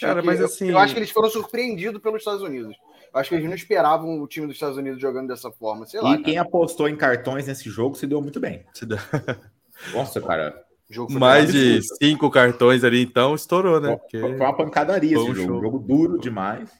[0.00, 0.70] Cara, mas eu, assim.
[0.70, 2.74] Eu acho que eles foram surpreendidos pelos Estados Unidos.
[3.12, 5.84] Eu acho que eles não esperavam o time dos Estados Unidos jogando dessa forma.
[5.84, 6.14] Sei lá.
[6.14, 8.64] E quem apostou em cartões nesse jogo se deu muito bem.
[8.72, 8.96] Se deu...
[9.92, 10.64] Nossa, cara.
[11.10, 14.00] Mais de cinco cartões ali, então, estourou, né?
[14.10, 15.60] Foi, foi uma pancadaria esse um jogo.
[15.60, 16.70] Jogo duro demais.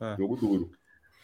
[0.00, 0.16] É.
[0.16, 0.70] Jogo duro.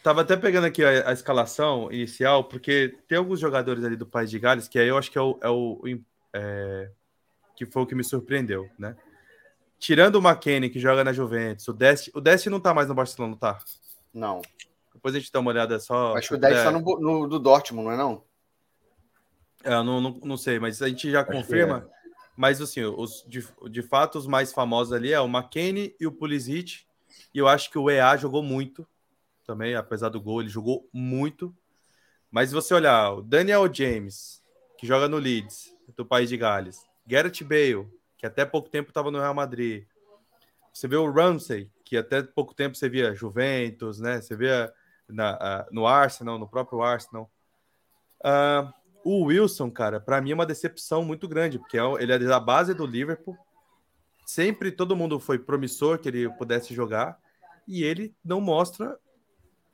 [0.03, 4.31] Tava até pegando aqui a, a, escalação inicial, porque tem alguns jogadores ali do País
[4.31, 5.79] de Gales que aí eu acho que é o, é o
[6.33, 6.89] é,
[7.55, 8.95] que foi o que me surpreendeu, né?
[9.77, 12.95] Tirando o McKennie, que joga na Juventus, o Dest, o Dest não tá mais no
[12.95, 13.59] Barcelona, tá?
[14.13, 14.41] Não.
[14.93, 16.15] Depois a gente dá uma olhada só.
[16.15, 16.63] Acho que o Dest é...
[16.63, 18.23] tá no, no, do Dortmund, não é não?
[19.63, 21.87] É, não, não, não sei, mas a gente já acho confirma.
[21.87, 22.01] É.
[22.35, 26.11] Mas assim, os, de, de fato, os mais famosos ali é o McKennie e o
[26.11, 26.85] Pulisic
[27.33, 28.87] e eu acho que o EA jogou muito
[29.45, 31.55] também, apesar do gol, ele jogou muito.
[32.29, 34.41] Mas se você olhar, o Daniel James,
[34.77, 39.11] que joga no Leeds, do País de Gales, Gareth Bale, que até pouco tempo estava
[39.11, 39.85] no Real Madrid.
[40.71, 44.21] Você vê o Ramsey, que até pouco tempo você via Juventus, né?
[44.21, 44.71] Você via
[45.09, 47.29] na, no Arsenal, no próprio Arsenal.
[48.23, 48.71] Uh,
[49.03, 52.39] o Wilson, cara, para mim é uma decepção muito grande, porque é ele é da
[52.39, 53.37] base do Liverpool,
[54.31, 57.19] Sempre todo mundo foi promissor que ele pudesse jogar
[57.67, 58.97] e ele não mostra,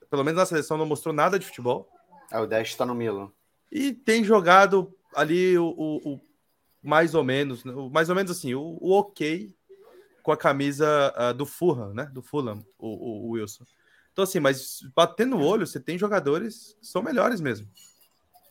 [0.10, 1.88] pelo menos na seleção, não mostrou nada de futebol.
[2.32, 3.32] É, o 10 está no Milan.
[3.72, 6.22] E tem jogado ali o, o, o,
[6.82, 9.56] mais ou menos, o, mais ou menos assim, o, o ok
[10.24, 12.10] com a camisa uh, do Fulham, né?
[12.12, 13.64] Do Fulham, o, Wilson.
[14.12, 17.70] Então, assim, mas batendo o olho, você tem jogadores que são melhores mesmo.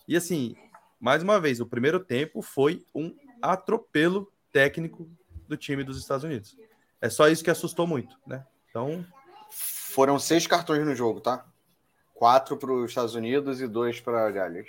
[0.07, 0.55] E assim,
[1.01, 5.11] mais uma vez, o primeiro tempo foi um atropelo técnico
[5.49, 6.57] do time dos Estados Unidos.
[7.01, 8.45] É só isso que assustou muito, né?
[8.71, 9.05] Então.
[9.51, 11.47] Foram seis cartões no jogo, tá?
[12.15, 14.69] Quatro para os Estados Unidos e dois para Gales.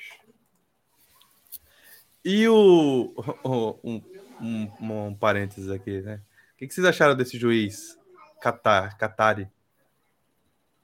[2.24, 3.14] E o.
[3.44, 4.02] Um,
[4.42, 6.22] um, um, parênteses aqui, né?
[6.54, 7.98] O que, que vocês acharam desse juiz
[8.42, 9.50] Qatar, Qatari?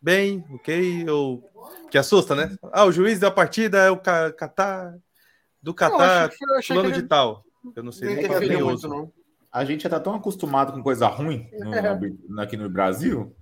[0.02, 1.10] Bem, ok?
[1.10, 1.50] Ou.
[1.90, 2.56] Que assusta, né?
[2.72, 4.98] Ah, o juiz da partida é o Qatar.
[5.62, 6.32] Do Qatar,
[6.68, 7.46] plano de tal.
[7.76, 8.28] Eu não sei nem é
[9.54, 11.48] a gente já tá tão acostumado com coisa ruim
[12.28, 13.36] no, aqui no Brasil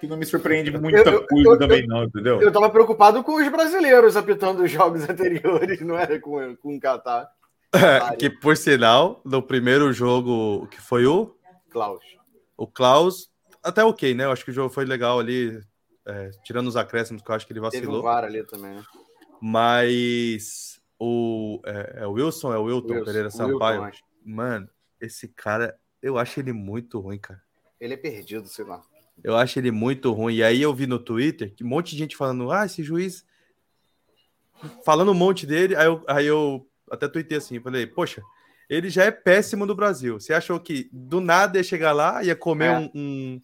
[0.00, 2.40] que não me surpreende muita eu, coisa eu, também, eu, não, entendeu?
[2.40, 6.80] Eu tava preocupado com os brasileiros apitando os jogos anteriores, não era com, com o
[6.80, 7.28] Qatar.
[8.18, 11.36] que por sinal, no primeiro jogo que foi o
[11.68, 12.02] Klaus.
[12.56, 13.30] O Klaus,
[13.62, 14.24] até ok, né?
[14.24, 15.60] Eu acho que o jogo foi legal ali,
[16.06, 17.96] é, tirando os acréscimos, que eu acho que ele vacilou.
[17.96, 18.82] Teve um VAR ali também, né?
[19.40, 23.82] Mas o, é, é o Wilson, é o Wilton Wilson, Pereira Sampaio.
[23.82, 24.68] Wilton, mano,
[25.00, 27.42] esse cara, eu acho ele muito ruim, cara.
[27.80, 28.82] Ele é perdido, sei lá.
[29.22, 30.36] Eu acho ele muito ruim.
[30.36, 33.24] E aí eu vi no Twitter que um monte de gente falando: ah, esse juiz.
[34.84, 35.74] Falando um monte dele.
[35.76, 38.22] Aí eu, aí eu até tuitei assim: falei, poxa,
[38.68, 40.20] ele já é péssimo no Brasil.
[40.20, 42.78] Você achou que do nada ia chegar lá, ia comer é.
[42.78, 43.42] um, um,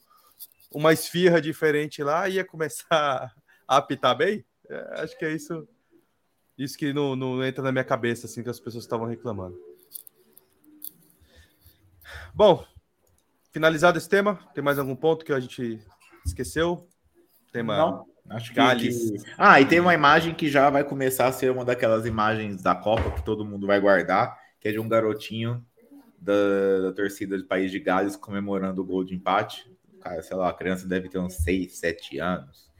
[0.70, 3.34] uma esfirra diferente lá, ia começar
[3.66, 4.44] a apitar bem?
[4.68, 5.66] É, acho que é isso.
[6.56, 9.58] Isso que não, não entra na minha cabeça, assim, que as pessoas estavam reclamando.
[12.34, 12.64] Bom,
[13.52, 15.80] finalizado esse tema, tem mais algum ponto que a gente
[16.24, 16.88] esqueceu?
[17.52, 21.32] Tema Não, acho que, que, Ah, e tem uma imagem que já vai começar a
[21.32, 24.88] ser uma daquelas imagens da Copa que todo mundo vai guardar, que é de um
[24.88, 25.64] garotinho
[26.18, 29.70] da, da torcida do País de Gales comemorando o gol de empate.
[30.00, 32.70] Cara, sei lá, a criança deve ter uns 6, 7 anos.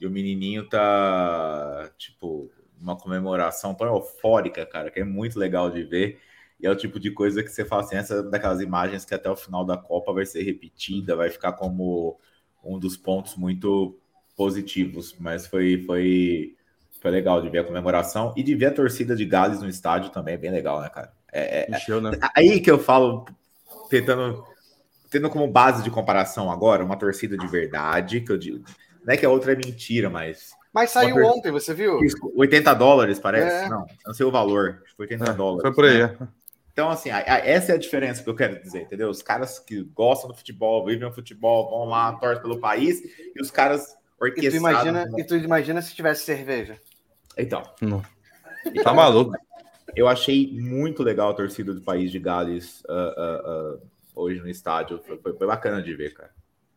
[0.00, 5.82] E o menininho tá, tipo, uma comemoração tão eufórica, cara, que é muito legal de
[5.82, 6.18] ver.
[6.62, 9.14] E é o tipo de coisa que você fala assim, essa é daquelas imagens que
[9.14, 12.18] até o final da Copa vai ser repetida, vai ficar como
[12.62, 13.98] um dos pontos muito
[14.36, 15.16] positivos.
[15.18, 16.56] Mas foi, foi,
[17.00, 20.10] foi legal de ver a comemoração e de ver a torcida de Gales no estádio
[20.10, 21.12] também, é bem legal, né, cara?
[21.32, 22.10] É, é Encheu, né?
[22.36, 23.24] Aí que eu falo,
[23.88, 24.44] tentando,
[25.08, 28.64] tendo como base de comparação agora, uma torcida de verdade, que eu digo,
[29.04, 31.98] não é que a outra é mentira, mas mas saiu ontem, você viu?
[32.36, 33.66] 80 dólares, parece.
[33.66, 33.68] É.
[33.68, 34.82] Não, não sei o valor.
[34.96, 35.62] Foi 80 é, dólares.
[35.62, 35.98] Foi por aí.
[35.98, 36.16] Né?
[36.20, 36.28] É.
[36.80, 39.10] Então, assim, a, a, essa é a diferença que eu quero dizer, entendeu?
[39.10, 43.02] Os caras que gostam do futebol, vivem o futebol, vão lá, torcem pelo país,
[43.36, 44.46] e os caras orquestrados...
[44.46, 46.80] E tu imagina, e tu imagina se tivesse cerveja.
[47.36, 47.62] Então.
[47.82, 48.02] Não.
[48.64, 49.36] Então, tá maluco.
[49.94, 53.80] Eu achei muito legal a torcida do país de Gales uh, uh, uh,
[54.14, 55.02] hoje no estádio.
[55.06, 56.30] Foi, foi, bacana de ver, cara.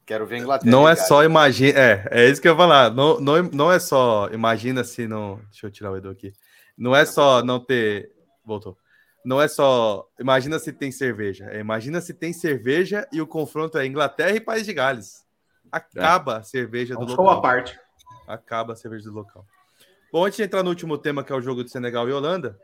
[0.06, 0.70] Quero ver a Inglaterra.
[0.70, 1.80] Não é só imagina.
[1.80, 2.94] É, é isso que eu ia falar.
[2.94, 4.28] Não, não, não é só.
[4.34, 5.40] Imagina se não.
[5.50, 6.34] Deixa eu tirar o Edu aqui.
[6.78, 8.12] Não é só não ter.
[8.46, 8.78] Voltou
[9.24, 10.08] não é só.
[10.20, 11.50] Imagina se tem cerveja.
[11.50, 15.26] É, imagina se tem cerveja e o confronto é Inglaterra e País de Gales.
[15.72, 16.38] Acaba é.
[16.38, 17.30] a cerveja é do local.
[17.30, 17.80] a parte.
[18.28, 19.46] Acaba a cerveja do local.
[20.12, 22.60] Bom, antes de entrar no último tema, que é o jogo de Senegal e Holanda,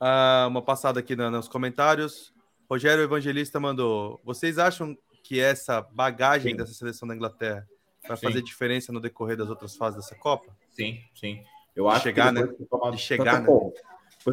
[0.00, 2.34] uh, uma passada aqui nos comentários.
[2.68, 6.56] Rogério Evangelista mandou: Vocês acham que essa bagagem sim.
[6.56, 7.68] dessa seleção da Inglaterra
[8.08, 10.56] vai fazer diferença no decorrer das outras fases dessa Copa?
[10.70, 11.42] Sim, sim.
[11.74, 12.48] Eu acho chegar, que né?
[12.92, 13.48] de chegar, né?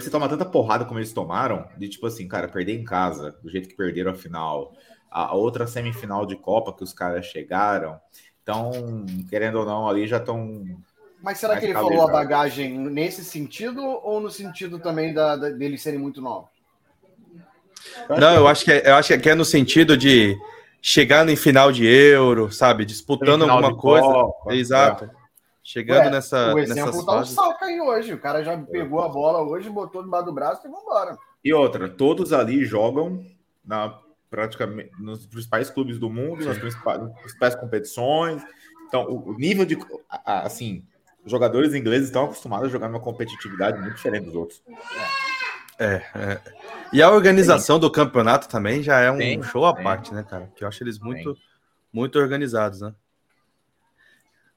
[0.02, 3.50] Você toma tanta porrada como eles tomaram, de tipo assim, cara, perder em casa, do
[3.50, 4.74] jeito que perderam a final,
[5.12, 8.00] a outra semifinal de Copa que os caras chegaram.
[8.42, 8.72] Então,
[9.30, 10.64] querendo ou não, ali já estão.
[11.22, 15.50] Mas será que ele falou a bagagem nesse sentido ou no sentido também da, da
[15.50, 16.50] deles serem muito novos?
[18.10, 20.36] Não, eu acho que é, eu acho que é no sentido de
[20.82, 24.06] chegar em final de Euro, sabe, disputando alguma coisa.
[24.06, 25.06] Copa, Exato.
[25.06, 25.23] É.
[25.64, 26.54] Chegando Ué, nessa.
[26.54, 28.14] O exemplo tá o Saka aí hoje.
[28.14, 31.18] O cara já pegou a bola hoje, botou debaixo do braço e vambora.
[31.44, 33.26] E outra, todos ali jogam
[33.66, 33.98] na
[34.30, 38.42] praticamente nos principais clubes do mundo, nas principais, nas principais competições.
[38.88, 39.78] Então, o nível de.
[40.26, 40.84] Assim,
[41.24, 44.62] os jogadores ingleses estão acostumados a jogar numa competitividade muito diferente dos outros.
[45.80, 46.42] É, é.
[46.92, 47.82] E a organização Sim.
[47.82, 49.42] do campeonato também já é um Sim.
[49.44, 50.52] show à parte, né, cara?
[50.56, 51.38] Que eu acho eles muito,
[51.92, 52.94] muito organizados, né?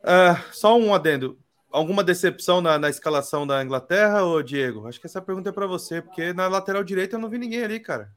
[0.07, 1.37] Uh, só um adendo.
[1.73, 4.87] Alguma decepção na, na, escalação da Inglaterra, ô Diego?
[4.87, 7.65] Acho que essa pergunta é para você, porque na lateral direita eu não vi ninguém
[7.65, 8.11] ali, cara.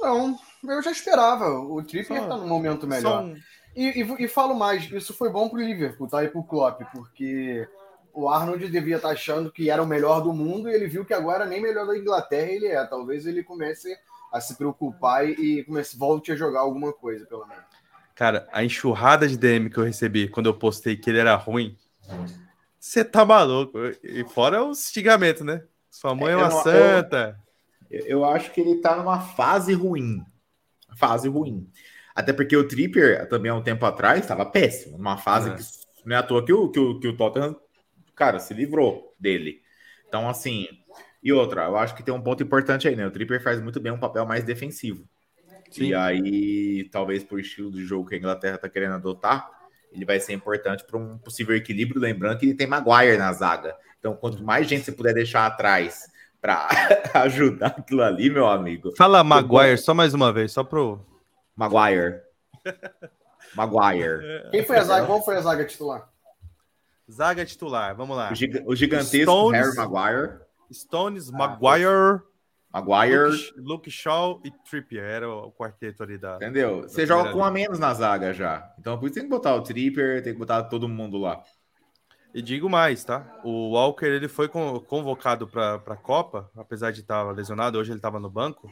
[0.00, 0.36] Não,
[0.68, 1.48] eu já esperava.
[1.48, 3.22] O Trippier só, tá num momento melhor.
[3.22, 3.36] Um...
[3.74, 6.24] E, e, e, falo mais, isso foi bom pro Liverpool, tá?
[6.24, 7.68] E pro Klopp, porque
[8.12, 11.04] o Arnold devia estar tá achando que era o melhor do mundo e ele viu
[11.04, 12.84] que agora nem melhor da Inglaterra ele é.
[12.84, 13.96] Talvez ele comece
[14.32, 17.64] a se preocupar e, e comece, volte a jogar alguma coisa, pelo menos.
[18.16, 21.76] Cara, a enxurrada de DM que eu recebi quando eu postei que ele era ruim.
[22.80, 23.78] Você tá maluco.
[24.02, 25.62] E fora o xingamento, né?
[25.90, 27.38] Sua mãe é, é uma eu, santa.
[27.90, 30.24] Eu, eu, acho que ele tá numa fase ruim.
[30.96, 31.70] Fase ruim.
[32.14, 34.96] Até porque o Tripper, também há um tempo atrás, estava péssimo.
[34.96, 35.54] Numa fase é.
[35.54, 35.62] que
[36.06, 37.54] não é à toa que o, que o, que o Tottenham,
[38.14, 39.60] cara, se livrou dele.
[40.08, 40.66] Então, assim.
[41.22, 43.06] E outra, eu acho que tem um ponto importante aí, né?
[43.06, 45.06] O Tripper faz muito bem um papel mais defensivo.
[45.76, 45.88] Sim.
[45.88, 49.50] E aí, talvez por estilo de jogo que a Inglaterra está querendo adotar,
[49.92, 52.00] ele vai ser importante para um possível equilíbrio.
[52.00, 53.76] Lembrando que ele tem Maguire na zaga.
[53.98, 56.06] Então, quanto mais gente você puder deixar atrás
[56.40, 56.68] para
[57.14, 58.94] ajudar aquilo ali, meu amigo.
[58.96, 61.04] Fala Maguire só mais uma vez, só pro.
[61.54, 62.20] Maguire.
[63.54, 64.48] Maguire.
[64.52, 65.06] Quem foi a zaga?
[65.06, 66.08] Qual foi a zaga titular?
[67.10, 68.32] Zaga titular, vamos lá.
[68.32, 70.38] O, gig o gigantesco Stones, Harry Maguire.
[70.72, 72.22] Stones, ah, Maguire.
[72.80, 73.30] Maguire.
[73.30, 76.36] Luke, Luke, Shaw e Trippier era o quarteto ali da.
[76.36, 76.82] Entendeu?
[76.82, 78.74] Da Você joga com a menos na zaga já.
[78.78, 81.42] Então por isso tem que botar o Trippier, tem que botar todo mundo lá.
[82.34, 83.40] E digo mais, tá?
[83.42, 88.20] O Walker ele foi convocado para a Copa, apesar de estar lesionado, hoje ele estava
[88.20, 88.70] no banco.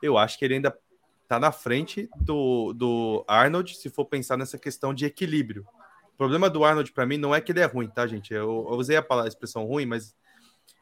[0.00, 0.76] Eu acho que ele ainda
[1.22, 5.66] está na frente do, do Arnold, se for pensar nessa questão de equilíbrio.
[6.14, 8.32] O problema do Arnold para mim não é que ele é ruim, tá, gente?
[8.32, 10.14] Eu, eu usei a, palavra, a expressão ruim, mas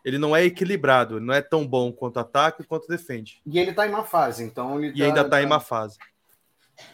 [0.05, 3.41] ele não é equilibrado, ele não é tão bom quanto ataca quanto defende.
[3.47, 5.61] E ele tá em uma fase, então ele E tá, ainda tá, tá, em uma
[5.61, 5.99] fase.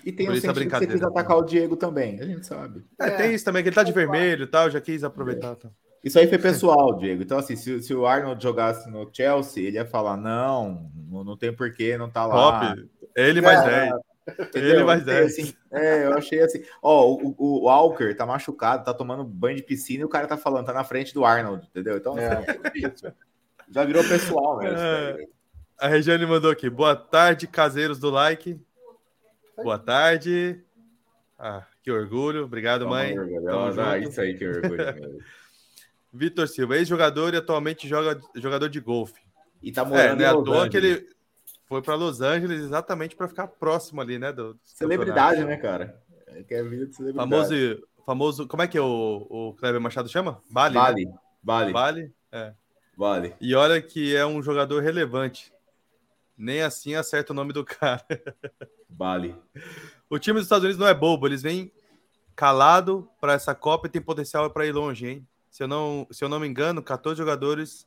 [0.05, 2.85] E tem Por o sentido que você quis atacar o Diego também, a gente sabe.
[3.01, 5.55] É, é tem isso também, que ele tá de vermelho e tal, já quis aproveitar.
[5.55, 5.71] Tá.
[6.03, 7.23] Isso aí foi pessoal, Diego.
[7.23, 11.53] Então, assim, se, se, o Arnold jogasse no Chelsea, ele ia falar: não, não, tem
[11.53, 12.75] porquê, não tá lá.
[12.75, 12.89] Top.
[13.17, 13.91] Ele mais é,
[14.55, 15.27] Ele mais 10.
[15.27, 16.63] Assim, é, eu achei assim.
[16.83, 20.37] Ó, o, o, Walker tá machucado, tá tomando banho de piscina e o cara tá
[20.37, 21.97] falando, tá na frente do Arnold, entendeu?
[21.97, 22.29] Então, é.
[22.93, 23.13] Assim,
[23.71, 24.75] já virou pessoal, né?
[24.77, 25.27] É.
[25.79, 26.69] A Regiane mandou aqui.
[26.71, 28.59] Boa tarde, caseiros do like.
[29.63, 30.61] Boa tarde.
[31.39, 32.45] Ah, que orgulho.
[32.45, 33.15] Obrigado, mãe.
[33.79, 35.23] ah, isso aí, que orgulho.
[36.13, 39.21] Vitor Silva, ex-jogador e atualmente joga, jogador de golfe.
[39.63, 41.07] E tá morando é, né, à toa que ele
[41.67, 44.33] foi para Los Angeles exatamente para ficar próximo ali, né?
[44.33, 46.01] Do, celebridade, né, cara?
[46.29, 47.31] É que é vida de celebridade.
[47.31, 48.49] Famoso, famoso.
[48.49, 50.41] Como é que o, o Kleber Machado chama?
[50.51, 50.75] Bali.
[50.75, 51.05] Bali.
[51.07, 51.15] Né?
[51.43, 51.73] Bali.
[51.73, 52.15] Bali.
[52.33, 52.55] É.
[52.97, 53.35] Vale.
[53.41, 55.53] E olha que é um jogador relevante.
[56.37, 58.05] Nem assim acerta o nome do cara.
[58.89, 59.35] Vale.
[60.09, 61.71] O time dos Estados Unidos não é bobo, eles vêm
[62.35, 65.29] calado para essa Copa e tem potencial para ir longe, hein?
[65.51, 67.87] Se eu, não, se eu não me engano, 14 jogadores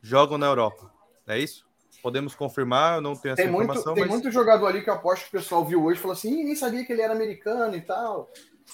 [0.00, 0.90] jogam na Europa.
[1.26, 1.66] É isso?
[2.02, 3.94] Podemos confirmar, eu não tenho essa tem muito, informação.
[3.94, 4.12] Tem mas...
[4.12, 6.54] muito jogador ali que eu aposto que o pessoal viu hoje e falou assim: nem
[6.54, 8.30] sabia que ele era americano e tal.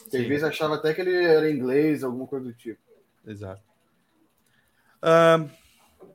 [0.06, 2.80] Às vezes achava até que ele era inglês, alguma coisa do tipo.
[3.26, 3.62] Exato.
[5.02, 5.48] Uh,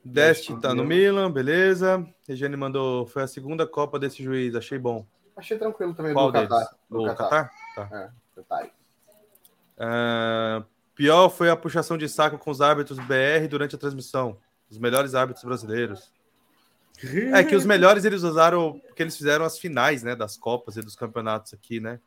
[0.03, 2.05] Dest tá no Milan, beleza.
[2.28, 5.05] Regiane mandou, foi a segunda Copa desse juiz, achei bom.
[5.36, 6.49] Achei tranquilo também Qual do deles?
[6.49, 6.76] Qatar.
[6.89, 7.05] Do?
[7.05, 7.51] Qatar?
[7.76, 7.89] Tá.
[7.91, 8.22] É.
[9.78, 14.38] Uh, pior foi a puxação de saco com os árbitros BR durante a transmissão.
[14.70, 16.12] Os melhores árbitros brasileiros.
[17.34, 20.82] É que os melhores eles usaram, porque eles fizeram as finais, né, das Copas e
[20.82, 21.99] dos campeonatos aqui, né?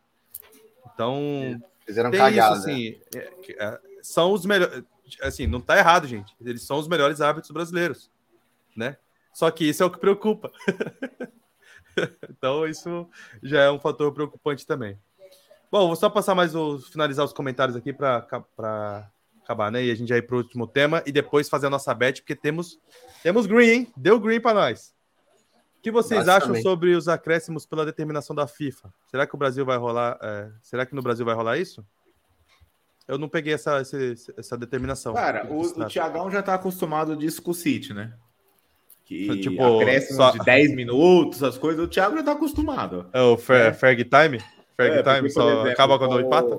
[0.92, 2.56] Então, fizeram cagada.
[2.56, 4.84] Isso, assim, é, é, são os melhores
[5.20, 6.34] assim, não tá errado, gente.
[6.40, 8.10] Eles são os melhores árbitros brasileiros,
[8.76, 8.96] né?
[9.32, 10.50] Só que isso é o que preocupa.
[12.30, 13.08] então, isso
[13.42, 14.98] já é um fator preocupante também.
[15.70, 19.10] Bom, vou só passar mais os finalizar os comentários aqui para
[19.44, 19.84] acabar, né?
[19.84, 22.22] E a gente já ir para o último tema e depois fazer a nossa bet,
[22.22, 22.78] porque temos
[23.22, 23.92] temos green, hein?
[23.96, 24.94] Deu green para nós.
[25.78, 28.92] O que vocês acham sobre os acréscimos pela determinação da FIFA?
[29.10, 30.18] Será que o Brasil vai rolar?
[30.22, 30.50] É...
[30.62, 31.84] será que no Brasil vai rolar isso?
[33.06, 33.98] Eu não peguei essa, essa,
[34.34, 35.12] essa determinação.
[35.12, 38.14] Cara, o, o Thiagão já tá acostumado disso com o City, né?
[39.04, 40.30] Que tipo, acréscimo só...
[40.30, 43.06] de 10 minutos, as coisas, o Thiago já tá acostumado.
[43.12, 43.72] É o Fer, é.
[43.74, 44.38] Ferg Time?
[44.74, 46.58] Ferg é, Time porque, só exemplo, acaba quando empata?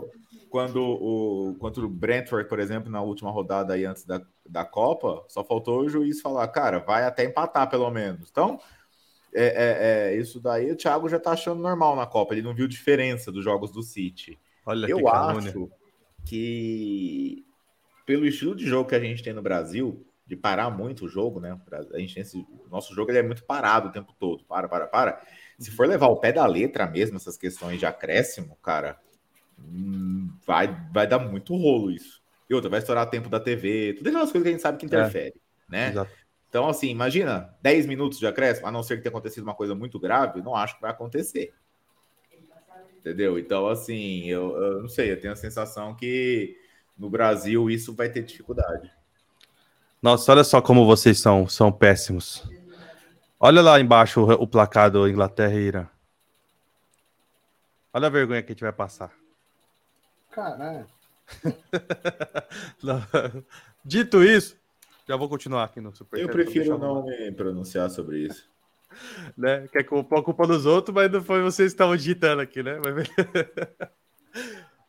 [0.56, 5.26] Quando o, contra o Brentford, por exemplo, na última rodada aí antes da, da Copa,
[5.28, 8.30] só faltou o juiz falar, cara, vai até empatar pelo menos.
[8.32, 8.58] Então,
[9.34, 12.56] é, é, é, isso daí o Thiago já tá achando normal na Copa, ele não
[12.56, 14.40] viu diferença dos jogos do City.
[14.66, 15.70] Olha Eu acho
[16.24, 17.46] que
[18.06, 21.42] pelo estilo de jogo que a gente tem no Brasil, de parar muito o jogo,
[21.42, 21.60] né?
[21.94, 25.22] A gente esse, nosso jogo ele é muito parado o tempo todo, para, para, para.
[25.60, 28.98] Se for levar o pé da letra mesmo essas questões de acréscimo, cara,
[30.46, 32.22] vai, vai dar muito rolo isso.
[32.50, 34.86] E outra, vai estourar tempo da TV, tudo aquelas coisas que a gente sabe que
[34.86, 35.72] interfere, é.
[35.72, 35.90] né?
[35.90, 36.12] Exato.
[36.48, 39.76] Então, assim, imagina 10 minutos de acréscimo, a não ser que tenha acontecido uma coisa
[39.76, 41.54] muito grave, não acho que vai acontecer
[43.06, 43.38] entendeu?
[43.38, 46.58] Então, assim, eu, eu não sei, eu tenho a sensação que
[46.98, 48.92] no Brasil isso vai ter dificuldade.
[50.02, 52.44] Nossa, olha só como vocês são, são péssimos.
[53.40, 55.88] Olha lá embaixo o, o placar do Inglaterra e Irã.
[57.94, 59.14] Olha a vergonha que a gente vai passar.
[60.36, 60.86] Caralho.
[63.84, 64.56] Dito isso,
[65.08, 66.20] já vou continuar aqui no Super.
[66.20, 68.54] Eu prefiro não me pronunciar sobre isso
[69.38, 69.68] né?
[69.72, 72.62] Que é culpa, a culpa dos outros, mas não foi vocês que estavam digitando aqui,
[72.62, 72.80] né?
[72.84, 73.08] Mas...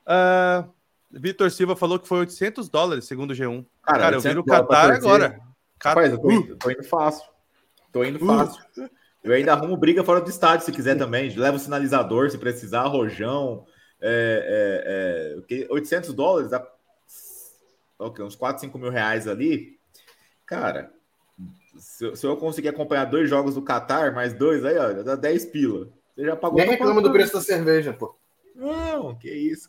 [0.06, 0.70] uh,
[1.10, 3.64] Vitor Silva falou que foi 800 dólares, segundo o G1.
[3.82, 5.40] Cara, Cara eu vi no Qatar agora.
[5.82, 7.28] Rapaz, eu tô, indo, tô indo fácil.
[7.92, 8.26] Tô indo uh.
[8.26, 8.62] fácil.
[9.22, 11.34] Eu ainda arrumo briga fora do estádio se quiser também.
[11.34, 13.66] Leva o sinalizador se precisar, rojão.
[14.00, 16.66] É, é, é, 800 dólares, dá,
[17.98, 19.78] okay, uns 4, 5 mil reais ali.
[20.44, 20.92] Cara,
[21.78, 25.46] se, se, eu conseguir acompanhar dois jogos do Qatar, mais dois, aí, ó, dá 10
[25.46, 25.88] pila.
[26.14, 26.58] Você já pagou.
[26.58, 28.16] Nem reclama do preço da cerveja, pô.
[28.54, 29.68] Não, que isso.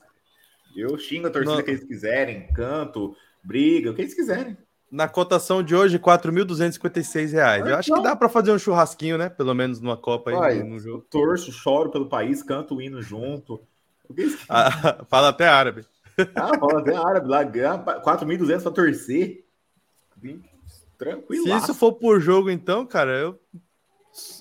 [0.75, 1.63] Eu xingo a torcida Não.
[1.63, 4.57] que eles quiserem, canto, briga, o que eles quiserem.
[4.89, 7.65] Na cotação de hoje, 4.256 reais.
[7.65, 9.28] eu acho que dá para fazer um churrasquinho, né?
[9.28, 11.05] Pelo menos numa Copa aí no jogo.
[11.09, 13.61] Torço, choro pelo país, canto o hino junto.
[14.49, 15.86] Ah, fala até árabe.
[16.36, 19.45] Ah, fala até árabe lá, 4.200 para torcer.
[20.97, 21.43] Tranquilo.
[21.43, 23.39] Se isso for por jogo, então, cara, eu,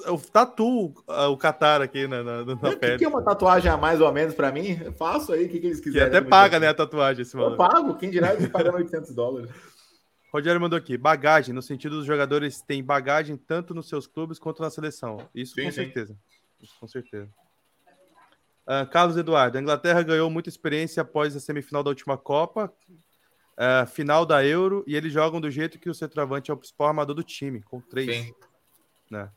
[0.07, 2.99] eu tatuo o Qatar aqui na, na, na pele.
[2.99, 4.81] Que é uma tatuagem a mais ou menos para mim?
[4.83, 6.11] Eu faço aí o que, que eles quiserem.
[6.11, 7.23] Que até paga, né, a tatuagem.
[7.23, 9.51] Esse eu pago, quem dirá eles pagando 800 dólares.
[10.33, 14.62] Rogério mandou aqui, bagagem, no sentido dos jogadores têm bagagem tanto nos seus clubes quanto
[14.62, 15.19] na seleção.
[15.35, 15.75] Isso sim, com sim.
[15.75, 16.17] certeza.
[16.61, 17.29] Isso com certeza.
[18.67, 22.73] Uh, Carlos Eduardo, a Inglaterra ganhou muita experiência após a semifinal da última Copa,
[23.57, 26.89] uh, final da Euro e eles jogam do jeito que o centroavante é o principal
[26.89, 28.33] armador do time, com três.
[29.09, 29.31] Né?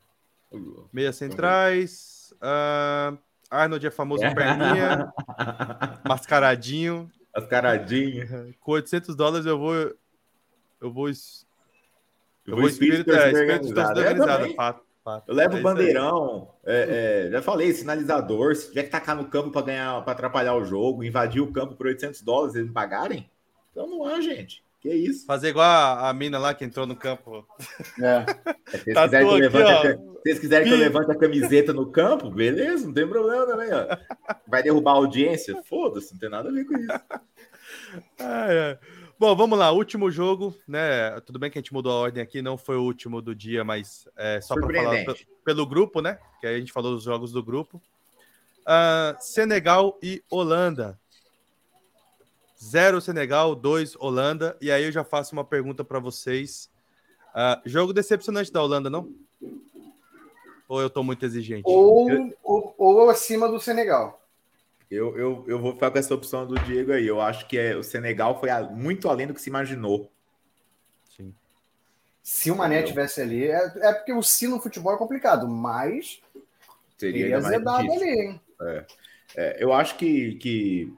[0.91, 2.33] Meia centrais.
[2.41, 3.17] Uh,
[3.49, 5.11] Arnold é famoso perninha,
[6.07, 7.11] mascaradinho.
[7.35, 8.53] Mascaradinho.
[8.59, 9.75] Com 800 dólares eu vou.
[9.75, 11.07] Eu vou.
[11.07, 13.99] Eu, vou espírito, é, espírito organizado.
[13.99, 14.43] organizado.
[14.43, 14.88] Fato, fato.
[15.27, 16.49] Eu levo é bandeirão.
[16.65, 18.55] É, é, já falei, sinalizador.
[18.55, 21.75] Se tiver que tacar no campo para ganhar, para atrapalhar o jogo, invadir o campo
[21.75, 23.29] por 800 dólares, eles me pagarem?
[23.71, 24.63] Então não há, gente.
[24.79, 25.25] Que isso?
[25.25, 27.45] Fazer igual a, a mina lá que entrou no campo.
[28.01, 28.25] É.
[28.69, 31.73] Se vocês tá quiserem, que, eu levante a, vocês quiserem que eu levante a camiseta
[31.73, 33.69] no campo, beleza, não tem problema também.
[33.73, 33.97] Ó.
[34.47, 35.61] Vai derrubar a audiência?
[35.63, 36.87] Foda-se, não tem nada a ver com isso.
[38.19, 38.79] Ah, é.
[39.19, 39.69] Bom, vamos lá.
[39.69, 41.19] Último jogo, né?
[41.25, 43.65] Tudo bem que a gente mudou a ordem aqui, não foi o último do dia,
[43.65, 45.03] mas é só para falar
[45.43, 46.17] pelo grupo, né?
[46.39, 47.81] Que aí a gente falou dos jogos do grupo.
[48.61, 50.97] Uh, Senegal e Holanda.
[52.63, 54.57] 0 Senegal, 2 Holanda.
[54.61, 56.69] E aí eu já faço uma pergunta para vocês.
[57.35, 59.13] Uh, jogo decepcionante da Holanda, não?
[60.69, 61.63] Ou eu estou muito exigente?
[61.65, 64.25] Ou, ou, ou, acima do Senegal.
[64.89, 67.05] Eu, eu, eu vou ficar com essa opção do Diego aí.
[67.05, 70.11] Eu acho que é, o Senegal foi muito além do que se imaginou.
[71.15, 71.33] Sim.
[72.23, 76.21] Se o Mané tivesse ali, é, é porque o si no futebol é complicado, mas
[76.97, 78.41] seria teria azedado ali, hein?
[78.61, 78.85] É.
[79.35, 80.93] É, eu acho que, que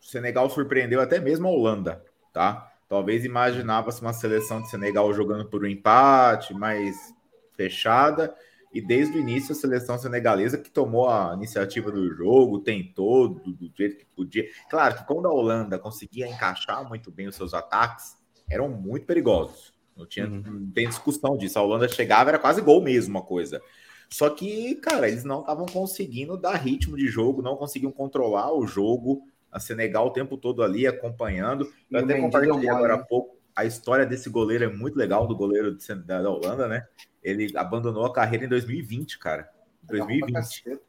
[0.00, 2.72] o Senegal surpreendeu até mesmo a Holanda, tá?
[2.88, 7.14] Talvez imaginava-se uma seleção de Senegal jogando por um empate, mais
[7.56, 8.34] fechada,
[8.74, 13.52] e desde o início a seleção senegalesa que tomou a iniciativa do jogo, tentou do,
[13.52, 14.44] do jeito que podia.
[14.68, 18.16] Claro que quando a Holanda conseguia encaixar muito bem os seus ataques,
[18.50, 19.72] eram muito perigosos.
[19.96, 20.42] Não tinha uhum.
[20.42, 21.56] não tem discussão disso.
[21.56, 23.62] A Holanda chegava, era quase gol mesmo a coisa.
[24.10, 28.66] Só que, cara, eles não estavam conseguindo dar ritmo de jogo, não conseguiam controlar o
[28.66, 31.72] jogo a Senegal o tempo todo ali acompanhando.
[31.88, 33.36] Eu até compartilhei agora há pouco.
[33.54, 36.86] A história desse goleiro é muito legal, do goleiro de, da, da Holanda, né?
[37.22, 39.48] Ele abandonou a carreira em 2020, cara.
[39.84, 40.80] 2020.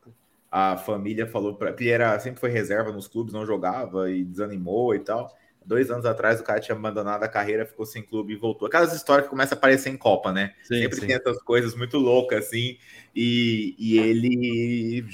[0.52, 4.24] A família falou para que ele era sempre foi reserva nos clubes, não jogava e
[4.24, 5.36] desanimou e tal.
[5.66, 8.68] Dois anos atrás o cara tinha abandonado a carreira, ficou sem clube e voltou.
[8.68, 10.54] Aquelas histórias que começam a aparecer em Copa, né?
[10.62, 11.08] Sim, sempre sim.
[11.08, 12.78] tem essas coisas muito loucas assim.
[13.16, 15.06] E, e ele,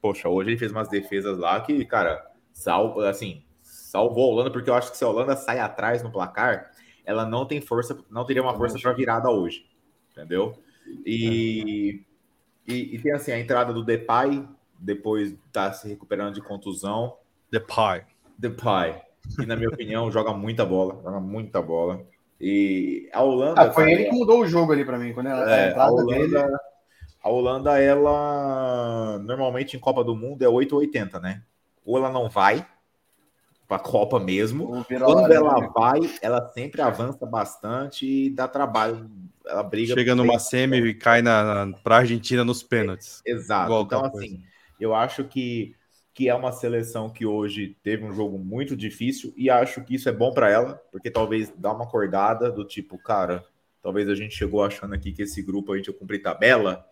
[0.00, 4.70] poxa, hoje ele fez umas defesas lá que, cara, salvo, assim, salvou a Holanda, porque
[4.70, 6.70] eu acho que se a Holanda sai atrás no placar,
[7.08, 9.64] ela não tem força, não teria uma força para virada hoje,
[10.12, 10.54] entendeu?
[11.06, 12.04] E,
[12.66, 14.46] e, e, tem assim a entrada do Depay,
[14.78, 17.16] depois tá se recuperando de contusão.
[17.50, 18.02] Depay.
[18.38, 19.00] Depay,
[19.34, 22.04] que na minha opinião joga muita bola, joga muita bola.
[22.38, 23.62] E a Holanda.
[23.62, 25.90] Ah, foi ele que mudou o jogo ali para mim, quando ela, é, a, a
[25.90, 26.56] Holanda, dele...
[27.22, 31.42] a Holanda, ela normalmente em Copa do Mundo é 8 ou 80, né?
[31.88, 32.66] ou ela não vai
[33.68, 34.84] para a Copa mesmo.
[34.86, 35.70] Quando ela né?
[35.74, 39.08] vai, ela sempre avança bastante e dá trabalho.
[39.46, 39.92] Ela briga.
[39.94, 43.22] Chega numa semi e cai na, na para a Argentina nos pênaltis.
[43.26, 43.82] É, exato.
[43.82, 44.42] então, assim,
[44.80, 45.76] eu acho que,
[46.14, 50.08] que é uma seleção que hoje teve um jogo muito difícil e acho que isso
[50.08, 53.44] é bom para ela, porque talvez dá uma acordada do tipo, cara,
[53.82, 56.84] talvez a gente chegou achando aqui que esse grupo a gente ia cumprir tabela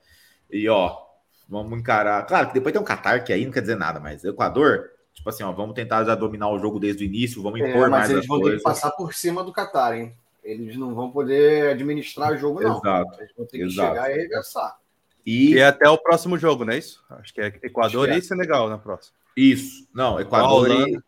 [0.51, 1.07] e ó,
[1.49, 2.27] Vamos encarar.
[2.27, 5.29] Claro que depois tem um Qatar, que aí não quer dizer nada, mas Equador, tipo
[5.31, 7.91] assim, ó, vamos tentar já dominar o jogo desde o início, vamos é, impor é,
[7.91, 8.63] mais eles vão coisas.
[8.63, 10.15] ter que passar por cima do Qatar, hein?
[10.45, 12.79] Eles não vão poder administrar o jogo, não.
[12.79, 13.21] Exato.
[13.21, 13.89] Eles vão ter que Exato.
[13.89, 14.77] chegar e arregaçar.
[15.25, 15.55] E...
[15.55, 17.03] e é até o próximo jogo, não é isso?
[17.11, 18.19] Acho que é Equador que é.
[18.19, 19.17] e Senegal na próxima.
[19.37, 19.89] Isso.
[19.93, 21.01] Não, Equador e...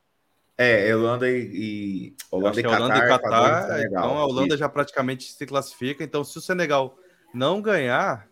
[0.60, 3.80] É, Holanda e, Holanda, e Qatar, Holanda e Qatar.
[3.82, 4.56] então a Holanda isso.
[4.56, 6.02] já praticamente se classifica.
[6.02, 6.98] Então, se o Senegal
[7.32, 8.26] não ganhar,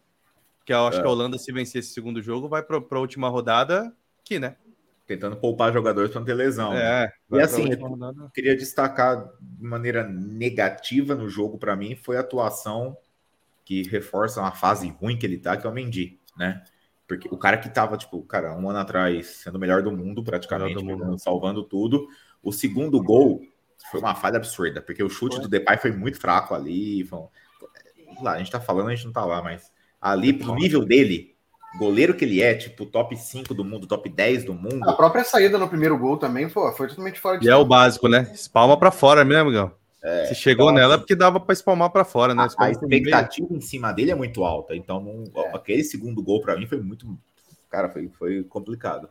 [0.64, 1.03] que eu acho é.
[1.03, 4.57] que a Holanda, se vencer esse segundo jogo, vai para a última rodada aqui, né?
[5.07, 6.73] Tentando poupar jogadores para não ter lesão.
[6.73, 7.39] É, né?
[7.39, 12.97] E assim, eu queria destacar de maneira negativa no jogo para mim foi a atuação
[13.65, 16.63] que reforça uma fase ruim que ele tá, que é o Mendy, né?
[17.07, 20.25] Porque o cara que tava, tipo, cara, um ano atrás sendo o melhor do mundo,
[20.25, 21.19] praticamente, do mundo.
[21.19, 22.09] salvando tudo.
[22.43, 23.43] O segundo gol
[23.91, 25.43] foi uma falha absurda, porque o chute foi.
[25.45, 27.05] do Depay foi muito fraco ali.
[27.05, 27.21] Foi...
[28.21, 31.36] Lá, a gente tá falando, a gente não tá lá, mas ali pro nível dele,
[31.77, 34.89] goleiro que ele é, tipo top 5 do mundo, top 10 do mundo.
[34.89, 37.64] A própria saída no primeiro gol também foi, foi totalmente fora de E é o
[37.64, 38.31] básico, né?
[38.35, 39.72] Espalma para fora mesmo, amigão.
[40.03, 42.47] É, Se chegou então, nela é porque dava para espalmar para fora, né?
[42.59, 45.57] A, a expectativa em cima dele é muito alta, então não, é.
[45.57, 47.18] aquele segundo gol para mim foi muito,
[47.68, 49.09] cara, foi, foi complicado.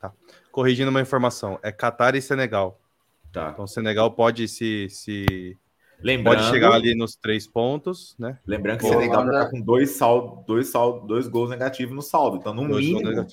[0.00, 0.12] Tá.
[0.52, 2.78] Corrigindo uma informação, é Catar e Senegal.
[3.32, 3.50] Tá.
[3.52, 5.56] Então Senegal pode se, se
[6.00, 8.38] Lembrando, Pode chegar ali nos três pontos, né?
[8.46, 12.02] Lembrando que o Senegal já tá com dois, saldo, dois, saldo, dois gols negativos no
[12.02, 12.36] saldo.
[12.36, 13.26] Então, no dois mínimo,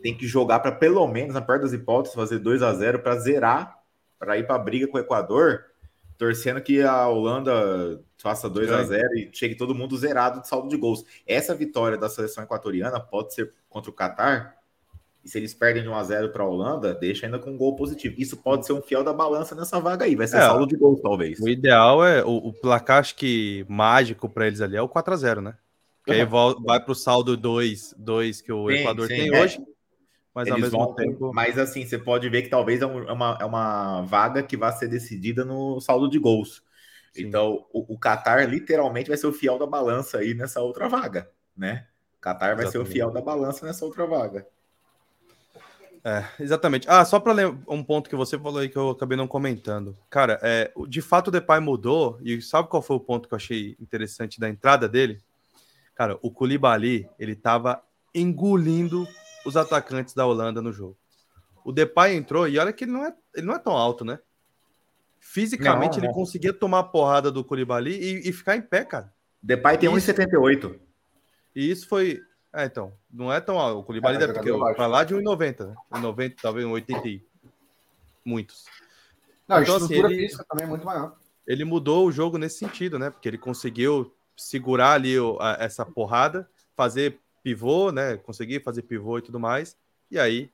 [0.00, 3.16] tem que jogar para pelo menos, na parte das hipóteses, fazer 2 a 0 para
[3.16, 3.76] zerar,
[4.18, 5.64] para ir para a briga com o Equador,
[6.16, 10.68] torcendo que a Holanda faça 2 a 0 e chegue todo mundo zerado de saldo
[10.68, 11.04] de gols.
[11.26, 14.61] Essa vitória da seleção equatoriana pode ser contra o Catar
[15.24, 17.56] E se eles perdem de 1 a 0 para a Holanda, deixa ainda com um
[17.56, 18.16] gol positivo.
[18.18, 20.16] Isso pode ser um fiel da balança nessa vaga aí.
[20.16, 21.38] Vai ser é, saldo de gol, talvez.
[21.38, 25.14] O ideal é o, o placar, acho que mágico para eles ali é o 4
[25.14, 25.54] a 0 né?
[26.04, 29.40] Que aí vai para o saldo 2, 2 que o sim, Equador sim, tem é.
[29.40, 29.64] hoje.
[30.34, 31.32] Mas Eles ao mesmo vão, tempo.
[31.32, 34.72] Mas assim, você pode ver que talvez é, é uma, é uma vaga que vai
[34.72, 36.62] ser decidida no saldo de gols.
[37.12, 37.24] Sim.
[37.24, 41.30] Então, o, o Qatar literalmente vai ser o fiel da balança aí nessa outra vaga,
[41.56, 41.86] né?
[42.16, 42.72] O Qatar vai Exatamente.
[42.72, 44.46] ser o fiel da balança nessa outra vaga.
[46.04, 46.88] É, exatamente.
[46.90, 47.32] Ah, só para
[47.68, 49.96] um ponto que você falou aí que eu acabei não comentando.
[50.10, 53.36] Cara, é, de fato o Depay mudou, e sabe qual foi o ponto que eu
[53.36, 55.20] achei interessante da entrada dele?
[55.94, 57.80] Cara, o Koulibaly, ele tava
[58.12, 59.06] engolindo
[59.46, 60.96] os atacantes da Holanda no jogo.
[61.64, 64.18] O Depay entrou e olha que ele não é, ele não é tão alto, né?
[65.20, 69.12] Fisicamente não, ele conseguia tomar a porrada do Koulibaly e, e ficar em pé, cara.
[69.40, 70.80] Depay tem 1,78.
[71.54, 72.20] E isso foi,
[72.54, 73.80] é, então, não é tão alto.
[73.80, 75.74] O Koulibaly é, deve ter para lá de 1,90, né?
[75.92, 77.24] 1,90, talvez 1,80 e
[78.24, 78.66] muitos.
[79.48, 81.16] Não, então, a assim, estrutura assim, ele, física também é muito maior.
[81.46, 83.10] Ele mudou o jogo nesse sentido, né?
[83.10, 88.18] Porque ele conseguiu segurar ali a, essa porrada, fazer pivô, né?
[88.18, 89.76] Conseguir fazer pivô e tudo mais.
[90.10, 90.50] E aí,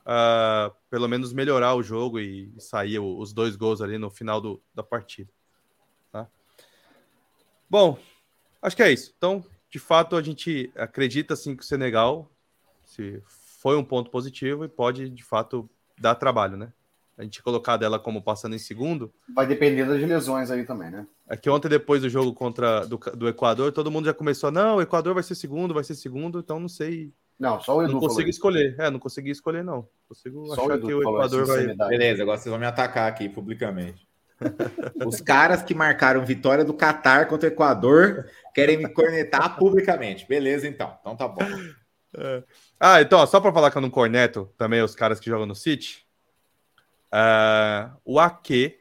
[0.00, 4.60] uh, pelo menos melhorar o jogo e, sair os dois gols ali no final do,
[4.74, 5.30] da partida.
[6.10, 6.26] Tá?
[7.68, 7.96] Bom,
[8.60, 9.14] acho que é isso.
[9.16, 12.30] Então, de fato, a gente acredita sim que o Senegal
[12.84, 13.22] se
[13.60, 15.68] foi um ponto positivo e pode, de fato,
[15.98, 16.72] dar trabalho, né?
[17.20, 19.12] a gente colocar dela como passando em segundo.
[19.34, 21.06] Vai depender das lesões aí também, né?
[21.28, 24.76] É que ontem, depois do jogo contra do, do Equador, todo mundo já começou, não,
[24.76, 27.12] o Equador vai ser segundo, vai ser segundo, então não sei.
[27.38, 28.74] Não, só o Edu Não consigo escolher.
[28.78, 29.86] É, não consegui escolher, não.
[30.08, 31.74] Consigo só achar o que o Equador vai.
[31.88, 34.08] Beleza, agora vocês vão me atacar aqui publicamente.
[35.06, 40.26] Os caras que marcaram vitória do Catar contra o Equador querem me cornetar publicamente.
[40.26, 40.96] Beleza, então.
[41.00, 41.44] Então tá bom.
[42.16, 42.42] É.
[42.78, 45.46] Ah, então, ó, só para falar que eu não corneto também os caras que jogam
[45.46, 46.04] no City,
[47.10, 48.78] Uh, o Ake,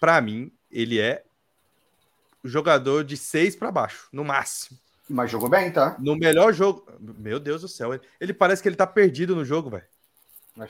[0.00, 1.22] para mim, ele é
[2.42, 4.78] jogador de seis para baixo, no máximo.
[5.08, 5.96] Mas jogou bem, tá?
[5.98, 6.86] No melhor jogo.
[6.98, 7.92] Meu Deus do céu.
[7.92, 9.84] Ele, ele parece que ele tá perdido no jogo, velho.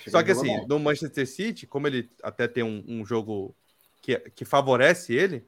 [0.09, 0.67] Só que assim, bem.
[0.67, 3.55] no Manchester City, como ele até tem um, um, jogo
[4.01, 5.47] que, que favorece ele,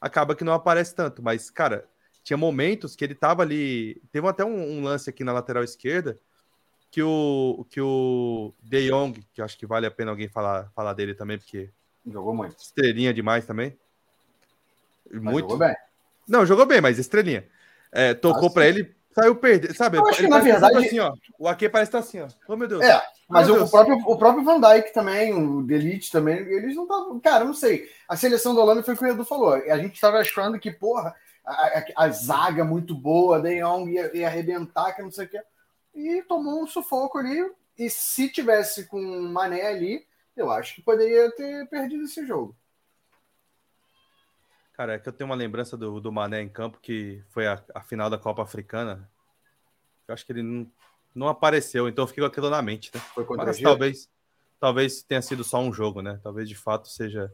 [0.00, 1.22] acaba que não aparece tanto.
[1.22, 1.88] Mas, cara,
[2.22, 4.00] tinha momentos que ele tava ali.
[4.12, 6.18] Teve até um, um lance aqui na lateral esquerda
[6.90, 10.92] que o, que o De Jong, que acho que vale a pena alguém falar, falar
[10.94, 11.70] dele também, porque.
[12.06, 12.58] Jogou muito.
[12.58, 13.76] Estrelinha demais também.
[15.12, 15.50] Muito.
[15.50, 15.76] jogou bem.
[16.26, 17.46] Não, jogou bem, mas estrelinha.
[17.90, 19.74] É, tocou para ele, saiu perder.
[19.74, 19.98] Sabe?
[19.98, 20.76] Eu acho que, na verdade.
[20.76, 22.28] Assim, ó, o Ake parece estar assim, ó.
[22.46, 22.82] Oh, meu Deus.
[22.82, 27.20] É, mas o, próprio, o próprio Van Dijk também, o Delite também, eles não estavam.
[27.20, 27.88] Cara, não sei.
[28.08, 29.54] A seleção da Holanda foi o que o Edu falou.
[29.54, 31.14] A gente estava achando que, porra,
[31.44, 35.28] a, a, a zaga muito boa, De Jong ia, ia arrebentar, que não sei o
[35.28, 35.38] que
[35.98, 37.44] e tomou um sufoco ali.
[37.76, 40.06] E se tivesse com o Mané ali,
[40.36, 42.56] eu acho que poderia ter perdido esse jogo.
[44.78, 47.62] Cara, é que eu tenho uma lembrança do, do Mané em campo, que foi a,
[47.74, 49.10] a final da Copa Africana.
[50.06, 50.70] Eu acho que ele não,
[51.14, 53.00] não apareceu, então eu fiquei com aquilo na mente, né?
[53.12, 54.08] Foi contra Mas talvez,
[54.58, 56.18] talvez tenha sido só um jogo, né?
[56.22, 57.30] Talvez de fato seja.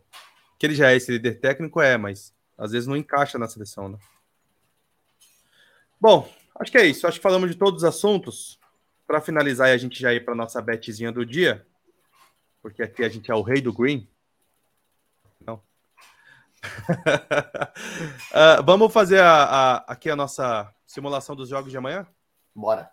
[0.59, 3.91] Que ele já é esse líder técnico, é, mas às vezes não encaixa na seleção,
[3.91, 3.99] né?
[6.01, 7.07] Bom, Acho que é isso.
[7.07, 8.59] Acho que falamos de todos os assuntos.
[9.07, 11.67] Para finalizar, a gente já ir para nossa betzinha do dia,
[12.63, 14.09] porque aqui a gente é o rei do green.
[15.45, 15.61] Não.
[18.31, 22.07] Uh, vamos fazer a, a, aqui a nossa simulação dos jogos de amanhã?
[22.55, 22.91] Bora.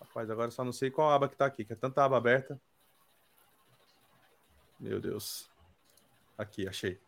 [0.00, 2.60] Rapaz, agora só não sei qual aba que tá aqui, que é tanta aba aberta.
[4.78, 5.48] Meu Deus.
[6.36, 7.00] Aqui, achei.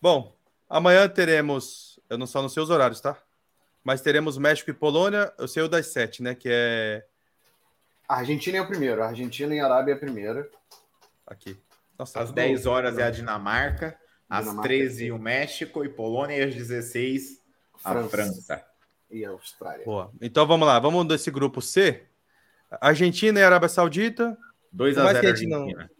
[0.00, 0.34] Bom,
[0.68, 1.98] amanhã teremos.
[2.08, 3.16] Eu não só não sei os horários, tá?
[3.88, 5.32] mas teremos México e Polônia.
[5.38, 6.34] Eu sei o das sete, né?
[6.34, 7.06] Que é.
[8.06, 9.02] A Argentina é o primeiro.
[9.02, 10.46] A Argentina e a Arábia é a primeira.
[11.26, 11.58] Aqui.
[11.98, 13.98] Nossa, às 10 horas é a Dinamarca,
[14.28, 17.42] às 13 o México e Polônia e às 16
[17.84, 18.08] a França.
[18.08, 18.64] França.
[19.10, 19.84] E a Austrália.
[19.84, 20.12] Boa.
[20.20, 22.04] Então vamos lá, vamos desse grupo C.
[22.80, 24.36] Argentina e Arábia Saudita.
[24.72, 25.58] 2 a 0 Argentina.
[25.58, 25.90] Não...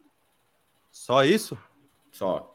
[0.91, 1.57] Só isso?
[2.11, 2.55] Só.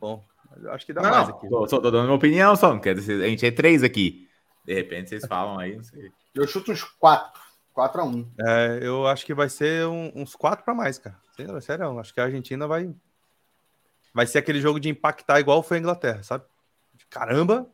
[0.00, 0.24] Bom,
[0.68, 1.48] Acho que dá não, mais aqui.
[1.48, 4.28] Tô, tô, dando minha opinião só, não quer dizer, a gente é três aqui.
[4.64, 6.10] De repente vocês falam aí, não sei.
[6.34, 7.40] Eu chuto uns quatro.
[7.72, 11.16] 4 a 1 é, Eu acho que vai ser um, uns quatro para mais, cara.
[11.60, 12.92] Sério, acho que a Argentina vai.
[14.12, 16.44] Vai ser aquele jogo de impactar igual foi a Inglaterra, sabe?
[17.08, 17.66] Caramba!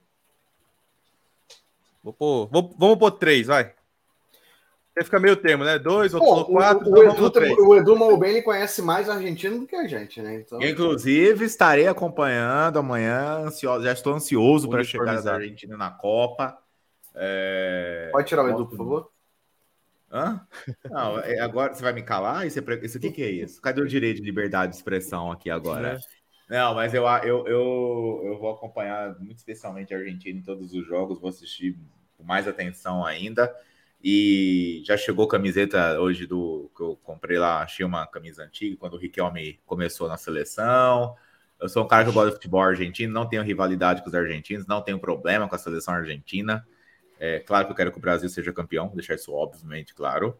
[2.02, 3.74] Vou pôr, vou, vamos pôr três, vai.
[4.94, 5.78] Você fica meio termo, né?
[5.78, 6.90] Dois, outro falou quatro.
[6.90, 9.86] O, então o, Edu, o Edu Malbem ele conhece mais a Argentina do que a
[9.86, 10.36] gente, né?
[10.36, 10.62] Então...
[10.62, 16.56] Inclusive, estarei acompanhando amanhã, ansioso, já estou ansioso para chegar da Argentina na Copa.
[17.14, 18.08] É...
[18.10, 19.10] Pode tirar o Edu, por favor.
[20.10, 20.40] Hã?
[20.88, 22.46] Não, é, agora você vai me calar?
[22.46, 23.60] Isso, é, isso aqui que é isso?
[23.60, 25.98] Cadê o direito de liberdade de expressão aqui agora?
[26.48, 30.86] Não, mas eu, eu, eu, eu vou acompanhar muito especialmente a Argentina em todos os
[30.86, 31.76] jogos, vou assistir
[32.16, 33.52] com mais atenção ainda.
[34.02, 38.94] E já chegou camiseta hoje do que eu comprei lá, achei uma camisa antiga quando
[38.94, 41.16] o Riquelme começou na seleção.
[41.60, 44.66] Eu sou um cara que gosta de futebol argentino, não tenho rivalidade com os argentinos,
[44.66, 46.64] não tenho problema com a seleção argentina.
[47.18, 50.38] É claro que eu quero que o Brasil seja campeão, deixar isso obviamente claro.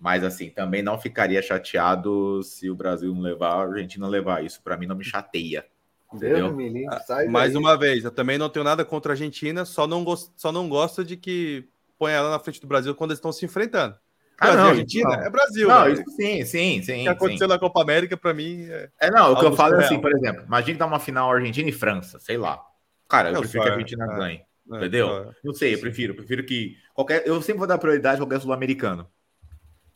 [0.00, 4.42] Mas assim, também não ficaria chateado se o Brasil não levar, a Argentina levar.
[4.42, 5.66] Isso para mim não me chateia.
[6.12, 6.52] Entendeu?
[6.52, 10.02] Menino, ah, Mais uma vez, eu também não tenho nada contra a Argentina, só não,
[10.02, 13.30] gosto, só não gosto de que põe ela na frente do Brasil quando eles estão
[13.30, 13.94] se enfrentando.
[14.40, 15.22] Ah, Brasil, não, Argentina não.
[15.22, 15.68] é Brasil.
[15.68, 15.92] Não, né?
[15.92, 17.00] isso sim, sim, sim.
[17.00, 17.52] O que aconteceu sim.
[17.52, 18.66] na Copa América, para mim.
[18.70, 21.30] É, é não, o que eu falo é assim, por exemplo, imagine dar uma final
[21.30, 22.60] Argentina e França, sei lá.
[23.06, 24.42] Cara, eu, eu prefiro que a Argentina é, ganhe.
[24.72, 25.08] É, entendeu?
[25.08, 26.76] É, não sei, eu prefiro, prefiro que.
[26.94, 29.06] qualquer Eu sempre vou dar prioridade a qualquer sul-americano.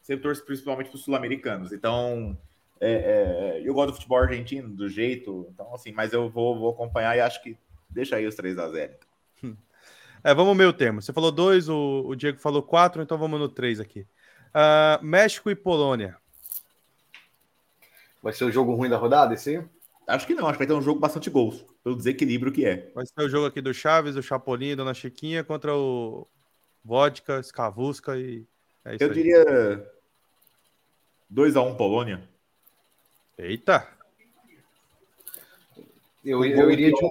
[0.04, 1.72] Sempre torço principalmente para os sul-americanos.
[1.72, 2.36] Então,
[2.78, 5.48] é, é, eu gosto do futebol argentino, do jeito.
[5.50, 7.56] Então, assim, mas eu vou, vou acompanhar e acho que
[7.88, 8.92] deixa aí os 3 a 0
[10.22, 11.00] É, vamos meio termo.
[11.00, 14.06] Você falou dois, o, o Diego falou quatro, então vamos no três aqui.
[14.50, 16.18] Uh, México e Polônia.
[18.22, 19.64] Vai ser o jogo ruim da rodada, esse aí?
[20.06, 22.90] Acho que não, acho que vai ter um jogo bastante gols, pelo desequilíbrio que é.
[22.94, 26.26] Vai ser o jogo aqui do Chaves, do Chapolin, Dona Chiquinha contra o
[26.84, 28.46] Vodka, Skavusca e.
[28.84, 29.14] É Eu aí.
[29.14, 29.93] diria
[31.34, 32.22] 2x1 um, Polônia.
[33.36, 33.88] Eita!
[36.24, 37.06] Eu, eu iria de,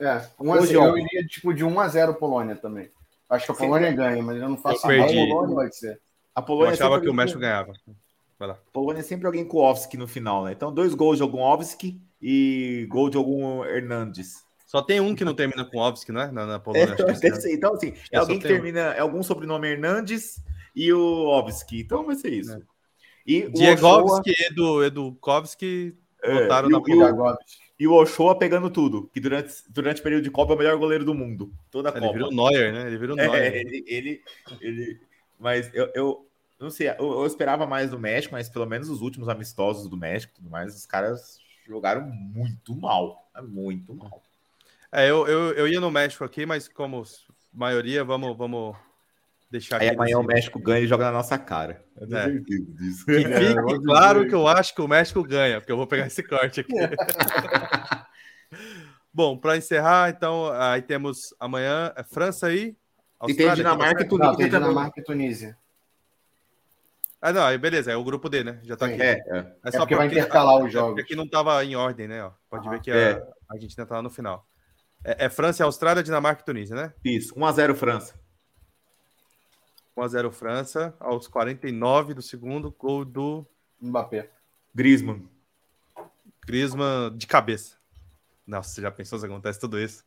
[0.00, 2.90] é, um a, eu iria tipo de 1 a 0 Polônia também.
[3.28, 3.96] Acho que a Polônia Sim.
[3.96, 5.20] ganha, mas eu não faço eu perdi.
[5.20, 6.00] A Polônia vai ser.
[6.34, 7.72] A Polônia eu achava que o México ganhava.
[8.38, 8.54] Vai lá.
[8.54, 10.52] A Polônia é sempre alguém com Ovski no final, né?
[10.52, 14.44] Então, dois gols de algum Ovski e gol de algum Hernandes.
[14.66, 16.30] Só tem um que não termina com Ovski, né?
[16.32, 16.96] Na, na Polônia.
[16.98, 18.90] É, então, assim, é alguém que termina.
[18.90, 18.92] Um.
[18.92, 20.42] É algum sobrenome Hernandes
[20.74, 21.80] e o Ovski.
[21.80, 22.60] Então vai ser isso.
[23.28, 23.32] É.
[23.32, 27.36] E Diegovski e Edu, Edukovski é, na Polônia
[27.78, 30.76] e o Ochoa pegando tudo, que durante, durante o período de Copa é o melhor
[30.76, 31.52] goleiro do mundo.
[31.70, 32.12] Toda a ele Copa.
[32.12, 32.86] Ele virou Neuer, né?
[32.88, 33.54] Ele virou é, Neuer.
[33.54, 34.22] Ele, ele,
[34.60, 35.00] ele,
[35.38, 39.00] mas eu, eu não sei, eu, eu, esperava mais do México, mas pelo menos os
[39.00, 43.30] últimos amistosos do México tudo mais, os caras jogaram muito mal.
[43.42, 44.22] Muito mal.
[44.90, 47.04] É, eu, eu, eu ia no México aqui, mas como
[47.52, 48.74] maioria, vamos, vamos
[49.50, 51.84] deixar Aí amanhã o México ganha e joga na nossa cara.
[51.96, 52.24] Eu tenho é.
[52.24, 53.06] certeza disso.
[53.06, 56.22] Que fique claro que eu acho que o México ganha, porque eu vou pegar esse
[56.22, 56.72] corte aqui.
[59.12, 62.76] Bom, para encerrar, então, aí temos amanhã é França aí.
[63.26, 64.30] e tem Dinamarca e Tunísia.
[64.30, 65.58] Não, tem Dinamarca e Tunísia.
[67.20, 68.60] Ah, não, aí beleza, é o grupo D, né?
[68.62, 69.02] Já tá Sim, aqui.
[69.02, 69.38] É, é.
[69.38, 71.02] é, é só porque vai intercalar os jogos.
[71.02, 72.22] Aqui não tava em ordem, né?
[72.22, 72.30] Ó.
[72.48, 73.12] Pode ver que é.
[73.12, 74.46] a, a Argentina tá lá no final.
[75.04, 76.92] É, é França, Austrália, Dinamarca e Tunísia, né?
[77.04, 78.14] Isso, 1x0 França.
[79.98, 83.44] 1x0 França, aos 49 do segundo, gol do
[83.80, 84.30] Mbappé.
[84.74, 85.28] Griezmann.
[86.46, 87.76] Griezmann de cabeça.
[88.46, 90.04] Nossa, você já pensou se acontece tudo isso?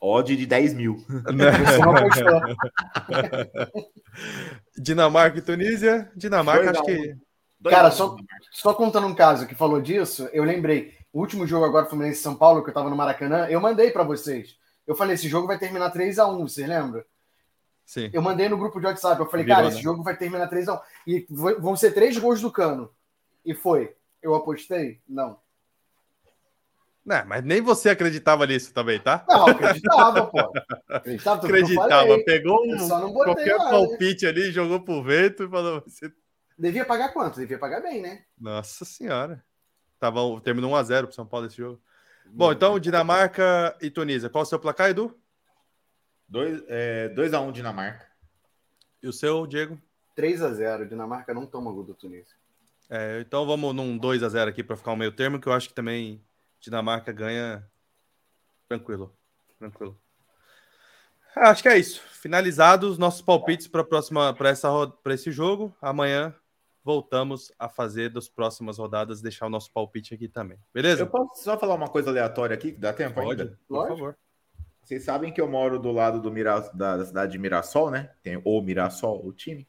[0.00, 1.04] Odd de 10 mil.
[4.76, 6.10] Dinamarca e Tunísia.
[6.16, 7.16] Dinamarca, acho que.
[7.70, 8.16] Cara, só,
[8.50, 10.92] só contando um caso que falou disso, eu lembrei.
[11.12, 14.02] O último jogo agora, Fluminense São Paulo, que eu tava no Maracanã, eu mandei para
[14.02, 14.56] vocês.
[14.84, 17.04] Eu falei, esse jogo vai terminar 3 a 1 vocês lembram?
[17.92, 18.08] Sim.
[18.10, 19.20] Eu mandei no grupo de WhatsApp.
[19.20, 19.74] Eu falei, Virou, cara, né?
[19.74, 20.80] esse jogo vai terminar 3x1.
[21.06, 22.90] E vão ser três gols do cano.
[23.44, 23.94] E foi.
[24.22, 25.02] Eu apostei?
[25.06, 25.38] Não.
[27.04, 29.26] Não, mas nem você acreditava nisso também, tá?
[29.28, 30.38] Não, acreditava, pô.
[30.88, 32.24] Acreditava, acreditava.
[32.24, 34.30] Pegou um, qualquer lá, palpite né?
[34.30, 35.82] ali, jogou pro vento e falou.
[35.82, 36.10] Você...
[36.58, 37.40] Devia pagar quanto?
[37.40, 38.22] Devia pagar bem, né?
[38.40, 39.44] Nossa senhora.
[40.00, 41.78] Tava, terminou 1x0 pro São Paulo esse jogo.
[42.24, 44.30] Bom, então Dinamarca e Tunísia.
[44.30, 45.14] Qual o seu placar, Edu?
[46.32, 48.06] 2 é, dois a 1 um, Dinamarca.
[49.02, 49.78] E o seu, Diego?
[50.14, 52.34] 3 a 0 Dinamarca não toma gol do Tunísia.
[52.88, 55.52] É, então vamos num 2 a 0 aqui para ficar um meio termo, que eu
[55.52, 56.24] acho que também
[56.58, 57.62] Dinamarca ganha
[58.66, 59.14] tranquilo.
[59.58, 59.98] Tranquilo.
[61.36, 62.00] Acho que é isso.
[62.00, 64.68] Finalizados nossos palpites para próxima para essa
[65.02, 65.74] para esse jogo.
[65.82, 66.34] Amanhã
[66.82, 70.58] voltamos a fazer das próximas rodadas, deixar o nosso palpite aqui também.
[70.72, 71.02] Beleza?
[71.02, 73.58] Eu posso só falar uma coisa aleatória aqui que dá tempo Pode, ainda?
[73.68, 74.16] Por favor.
[74.82, 76.60] Vocês sabem que eu moro do lado do Mira...
[76.74, 78.10] da cidade de Mirassol, né?
[78.22, 79.68] Tem o Mirassol, o time.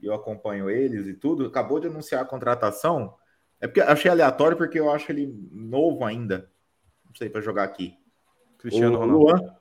[0.00, 1.46] E eu acompanho eles e tudo.
[1.46, 3.14] Acabou de anunciar a contratação.
[3.60, 6.50] É porque achei aleatório porque eu acho ele novo ainda.
[7.04, 7.96] Não sei para jogar aqui.
[8.58, 9.24] Cristiano o Ronaldo.
[9.24, 9.56] Luan,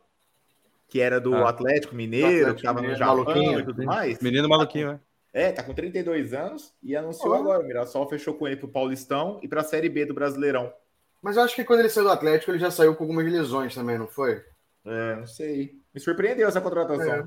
[0.88, 1.50] que era do ah.
[1.50, 4.20] Atlético Mineiro, Atlético que estava no Japão e tudo mais.
[4.20, 5.00] Menino maluquinho, né?
[5.34, 7.38] É, tá com 32 anos e anunciou oh.
[7.38, 7.64] agora.
[7.64, 10.74] O Mirassol fechou com ele pro Paulistão e pra Série B do Brasileirão.
[11.22, 13.76] Mas eu acho que quando ele saiu do Atlético, ele já saiu com algumas lesões
[13.76, 14.44] também, não foi?
[14.86, 15.80] É, não sei.
[15.94, 17.14] Me surpreendeu essa contratação.
[17.14, 17.24] É.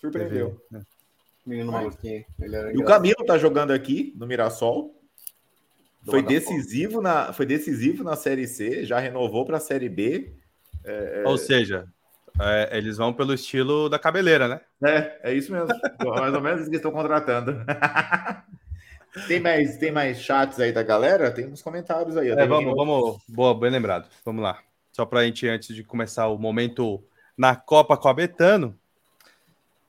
[0.00, 0.60] Surpreendeu.
[0.74, 0.80] É.
[1.44, 2.24] Menino maluquinho.
[2.72, 4.94] e o Camilo tá jogando aqui no Mirassol.
[6.04, 10.32] Foi decisivo, na, foi decisivo na Série C, já renovou para a Série B.
[10.84, 11.86] É, é, Ou seja,
[12.40, 14.60] é, eles vão pelo estilo da cabeleira, né?
[14.84, 15.68] É, é isso mesmo.
[16.00, 17.64] mais ou menos isso que estão contratando.
[19.28, 21.30] tem, mais, tem mais chats aí da galera?
[21.30, 22.30] Tem uns comentários aí.
[22.30, 23.22] É, vamos, vamos.
[23.28, 24.08] Boa, bem lembrado.
[24.24, 24.58] Vamos lá.
[24.92, 27.02] Só para a gente, antes de começar o momento
[27.36, 28.78] na Copa com a Betano.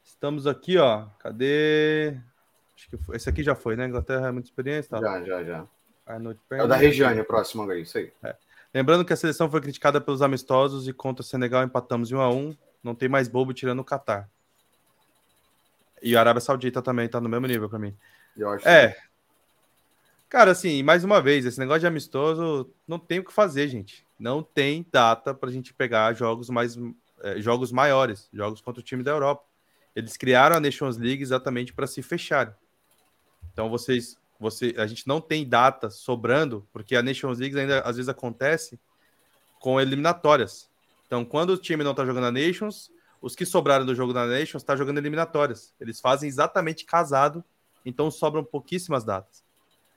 [0.03, 1.07] Estamos aqui, ó.
[1.19, 2.17] Cadê?
[2.75, 3.17] Acho que foi.
[3.17, 3.85] Esse aqui já foi, né?
[3.85, 4.89] Inglaterra é muita experiência.
[4.89, 4.99] Tá?
[4.99, 5.67] Já, já, já.
[6.51, 8.11] É o da Regiane, o próximo aí, isso aí.
[8.23, 8.35] É.
[8.73, 12.21] Lembrando que a seleção foi criticada pelos amistosos e contra o Senegal empatamos em 1
[12.21, 14.29] a 1 Não tem mais bobo tirando o Catar.
[16.01, 17.95] E a Arábia Saudita também tá no mesmo nível para mim.
[18.65, 18.97] é.
[20.27, 24.05] Cara, assim, mais uma vez, esse negócio de amistoso não tem o que fazer, gente.
[24.23, 26.77] Não tem data pra gente pegar jogos mais
[27.21, 29.43] é, jogos maiores, jogos contra o time da Europa.
[29.93, 32.57] Eles criaram a Nations League exatamente para se fechar.
[33.51, 37.97] Então vocês você, a gente não tem data sobrando, porque a Nations League ainda às
[37.97, 38.79] vezes acontece
[39.59, 40.69] com eliminatórias.
[41.05, 42.89] Então, quando o time não está jogando a Nations,
[43.21, 45.73] os que sobraram do jogo da Nations estão tá jogando eliminatórias.
[45.81, 47.43] Eles fazem exatamente casado,
[47.85, 49.42] então sobram pouquíssimas datas.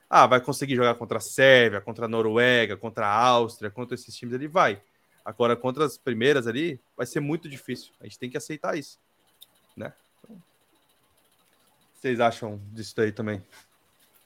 [0.09, 4.15] Ah, vai conseguir jogar contra a Sérvia, contra a Noruega, contra a Áustria, contra esses
[4.15, 4.47] times ali?
[4.47, 4.81] Vai.
[5.25, 7.91] Agora, contra as primeiras ali, vai ser muito difícil.
[7.99, 8.97] A gente tem que aceitar isso.
[9.75, 9.91] Né?
[10.23, 10.41] Então,
[11.93, 13.43] vocês acham disso aí também?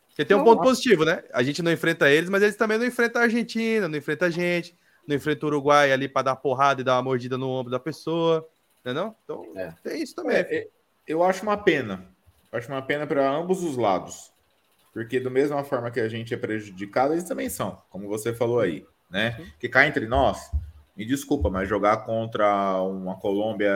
[0.10, 1.24] Porque tem um ponto positivo, né?
[1.34, 4.30] A gente não enfrenta eles, mas eles também não enfrentam a Argentina, não enfrenta a
[4.30, 4.78] gente,
[5.08, 7.80] não enfrenta o Uruguai ali para dar porrada e dar uma mordida no ombro da
[7.80, 8.48] pessoa,
[8.84, 9.16] né não?
[9.24, 9.74] Então, é.
[9.84, 10.36] tem isso também.
[10.36, 10.68] É, é
[11.08, 12.06] eu acho uma pena.
[12.52, 14.32] Eu acho uma pena para ambos os lados.
[14.94, 18.60] Porque da mesma forma que a gente é prejudicado, eles também são, como você falou
[18.60, 19.38] aí, né?
[19.40, 19.46] Uhum.
[19.60, 20.52] Que cá entre nós,
[20.96, 23.74] me desculpa, mas jogar contra uma Colômbia,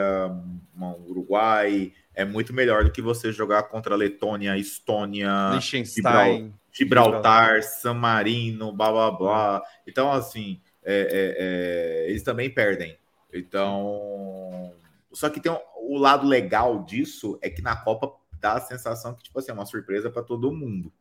[0.76, 7.94] um Uruguai, é muito melhor do que você jogar contra Letônia, Estônia, Liechtenstein, Gibraltar, San
[7.94, 9.62] Marino, blá blá blá.
[9.86, 12.96] Então, assim, é, é, é, eles também perdem.
[13.32, 14.72] Então,
[15.12, 19.14] só que tem um, o lado legal disso é que na Copa dá a sensação
[19.14, 20.92] que, tipo assim, é uma surpresa para todo mundo.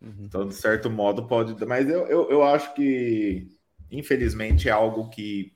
[0.00, 0.24] Uhum.
[0.24, 1.64] Então, de certo modo, pode.
[1.66, 3.48] Mas eu, eu, eu acho que,
[3.90, 5.54] infelizmente, é algo que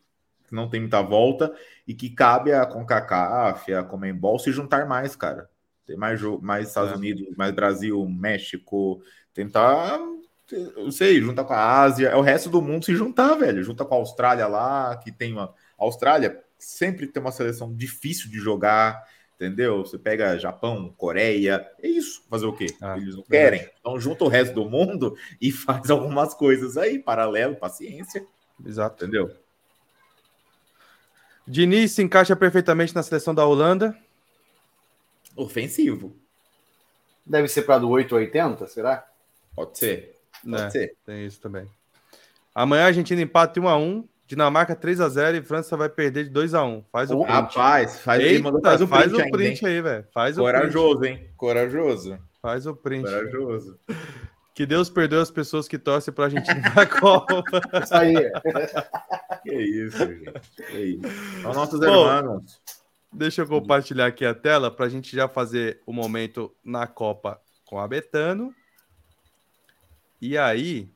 [0.50, 1.54] não tem muita volta
[1.86, 5.48] e que cabe a CONCACAF, a Comembol se juntar mais, cara.
[5.86, 6.96] Tem mais, mais Estados é.
[6.96, 9.98] Unidos, mais Brasil, México, tentar,
[10.50, 13.62] eu sei, juntar com a Ásia, é o resto do mundo se juntar, velho.
[13.62, 15.54] Junta com a Austrália lá, que tem uma.
[15.78, 19.02] A Austrália sempre tem uma seleção difícil de jogar,
[19.40, 19.78] entendeu?
[19.78, 22.22] Você pega Japão, Coreia, é isso.
[22.28, 22.66] Fazer o quê?
[22.80, 23.66] Ah, Eles não querem.
[23.80, 28.26] Então junta o resto do mundo e faz algumas coisas aí, paralelo, paciência.
[28.64, 29.02] Exato.
[29.02, 29.34] Entendeu?
[31.46, 33.96] Diniz se encaixa perfeitamente na seleção da Holanda.
[35.34, 36.14] Ofensivo.
[37.24, 39.08] Deve ser para do 8 80, será?
[39.54, 40.16] Pode ser.
[40.44, 40.96] Pode é, ser.
[41.04, 41.66] Tem isso também.
[42.54, 46.22] Amanhã a Argentina empata 1 a 1 Dinamarca 3 a 0 e França vai perder
[46.22, 47.32] de 2 a 1 Faz o print.
[47.32, 50.06] Rapaz, faz, Eita, faz o print, faz o print aí, velho.
[50.14, 51.20] Faz o Corajoso, print.
[51.20, 51.30] hein?
[51.36, 52.18] Corajoso.
[52.40, 53.02] Faz o print.
[53.02, 53.76] Corajoso.
[54.54, 57.42] Que Deus perdoe as pessoas que torcem para a Argentina na Copa.
[57.82, 58.14] Isso aí.
[59.42, 60.32] que isso, gente.
[60.70, 61.42] Que isso.
[61.42, 62.60] São nossos Bom, irmãos.
[63.12, 67.40] Deixa eu compartilhar aqui a tela para a gente já fazer o momento na Copa
[67.66, 68.54] com a Betano.
[70.20, 70.88] E aí.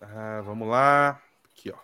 [0.00, 1.20] Ah, vamos lá.
[1.52, 1.78] Aqui, ó.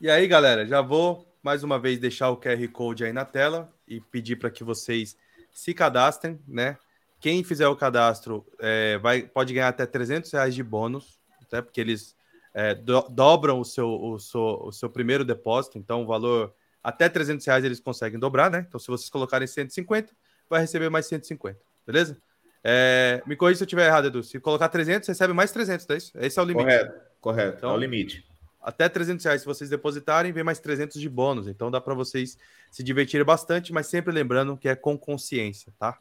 [0.00, 3.70] E aí, galera, já vou mais uma vez deixar o QR Code aí na tela
[3.86, 5.16] e pedir para que vocês
[5.52, 6.78] se cadastrem, né?
[7.20, 11.80] Quem fizer o cadastro é, vai, pode ganhar até 300 reais de bônus, até porque
[11.80, 12.16] eles
[12.54, 17.08] é, do, dobram o seu, o, seu, o seu primeiro depósito, então o valor até
[17.08, 18.64] 300 reais eles conseguem dobrar, né?
[18.66, 20.12] Então se vocês colocarem 150,
[20.48, 22.20] vai receber mais 150, beleza?
[22.66, 24.22] É, me corrija se eu estiver errado, Edu.
[24.22, 26.12] Se colocar 300, recebe mais 300, tá isso?
[26.16, 26.64] Esse é o limite.
[26.64, 27.58] Correto, correto.
[27.58, 28.26] Então, é o limite.
[28.62, 31.46] Até 300 reais, se vocês depositarem, vem mais 300 de bônus.
[31.46, 32.38] Então dá para vocês
[32.70, 35.98] se divertirem bastante, mas sempre lembrando que é com consciência, tá?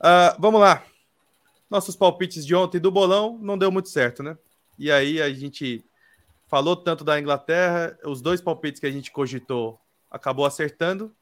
[0.00, 0.82] Uh, vamos lá.
[1.68, 4.38] Nossos palpites de ontem do bolão não deu muito certo, né?
[4.78, 5.84] E aí a gente
[6.48, 9.78] falou tanto da Inglaterra, os dois palpites que a gente cogitou
[10.10, 11.14] acabou acertando.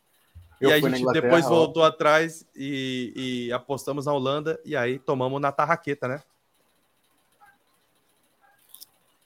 [0.61, 1.87] Eu e a gente depois voltou ó.
[1.87, 6.23] atrás e, e, apostamos na Holanda e aí tomamos na tarraqueta, né?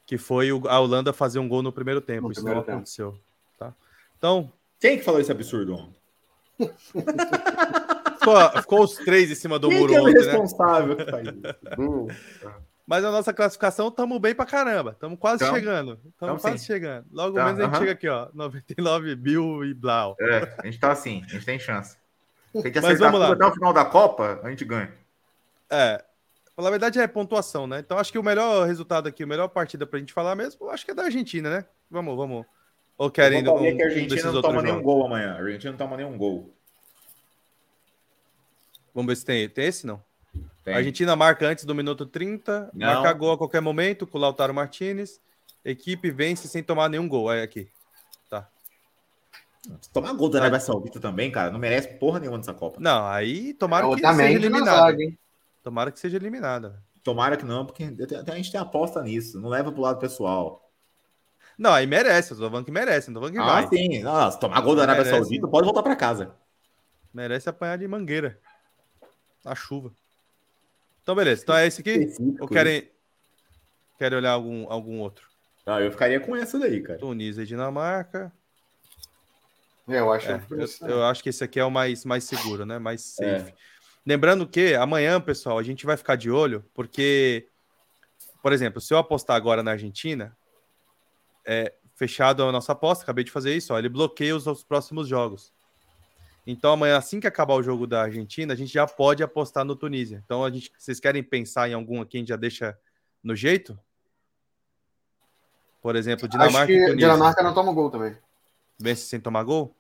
[0.07, 2.28] Que foi a Holanda fazer um gol no primeiro tempo.
[2.28, 2.76] No Isso primeiro não tempo.
[2.76, 3.18] aconteceu.
[3.59, 3.74] Tá?
[4.16, 4.53] Então.
[4.78, 5.89] Quem que falou esse absurdo?
[8.18, 10.20] ficou, ficou os três em cima do Quem muro que é o ontem, né?
[10.20, 11.05] responsável né?
[12.87, 14.91] Mas a nossa classificação, estamos bem pra caramba.
[14.91, 15.99] Estamos quase então, chegando.
[16.07, 16.66] Estamos quase sim.
[16.66, 17.07] chegando.
[17.11, 18.28] Logo tá, menos a gente chega aqui, ó.
[18.35, 20.16] 99 mil e blau.
[20.20, 21.97] É, a gente tá assim, a gente tem chance.
[22.53, 24.93] Tem que acertar tudo até o final da Copa, a gente ganha.
[25.70, 26.05] É.
[26.57, 27.80] Na verdade é pontuação, né?
[27.80, 30.85] Então acho que o melhor resultado aqui, a melhor partida pra gente falar mesmo, acho
[30.85, 31.64] que é da Argentina, né?
[31.91, 32.47] Vamos, vamos.
[32.97, 33.41] Ou querem.
[33.41, 35.32] Um, que a Argentina um não toma nenhum gol amanhã.
[35.32, 36.55] A Argentina não toma nenhum gol.
[38.95, 39.49] Vamos ver se tem.
[39.49, 40.01] Tem esse não?
[40.64, 40.72] Tem.
[40.72, 42.86] A Argentina marca antes do minuto 30, não.
[42.86, 45.20] marca gol a qualquer momento com o Lautaro Martinez.
[45.62, 47.30] Equipe vence sem tomar nenhum gol.
[47.30, 47.68] É aqui.
[48.30, 48.48] Tá.
[49.92, 52.78] Tomar gol da Arábia Saudita também, cara, não merece porra nenhuma nessa Copa.
[52.80, 54.96] Não, aí tomara que seja eliminada.
[55.62, 56.82] Tomara que seja eliminada.
[57.02, 59.38] Tomara que não, porque a gente tem aposta nisso.
[59.38, 60.70] Não leva pro lado pessoal.
[61.58, 63.68] Não, aí merece, eu tô falando que merece, não tô falando que ah, vai.
[63.68, 64.02] sim.
[64.02, 65.22] Nossa, tomar gol da Arábia merece.
[65.22, 66.34] Saudita, pode voltar para casa.
[67.12, 68.40] Merece apanhar de mangueira.
[69.44, 69.92] Na chuva.
[71.05, 71.42] Então, beleza.
[71.42, 72.14] Então é esse aqui?
[72.40, 72.90] Ou querem,
[73.98, 75.28] querem olhar algum, algum outro?
[75.66, 76.98] Ah, eu ficaria com essa daí, cara.
[76.98, 78.32] Tunísia e Dinamarca.
[79.86, 82.64] É, eu acho, é, eu, eu, acho que esse aqui é o mais, mais seguro,
[82.64, 82.78] né?
[82.78, 83.50] Mais safe.
[83.50, 83.55] É.
[84.07, 87.48] Lembrando que amanhã, pessoal, a gente vai ficar de olho, porque,
[88.42, 90.34] por exemplo, se eu apostar agora na Argentina,
[91.46, 95.07] é, fechado a nossa aposta, acabei de fazer isso, ó, ele bloqueia os, os próximos
[95.07, 95.52] jogos.
[96.47, 99.74] Então amanhã, assim que acabar o jogo da Argentina, a gente já pode apostar no
[99.74, 100.22] Tunísia.
[100.24, 102.78] Então a gente, vocês querem pensar em algum aqui, a gente já deixa
[103.22, 103.78] no jeito?
[105.80, 106.97] Por exemplo, Dinamarca Acho que e Tunísia.
[106.97, 108.16] Dinamarca não toma gol também.
[108.78, 109.74] Vence sem tomar gol?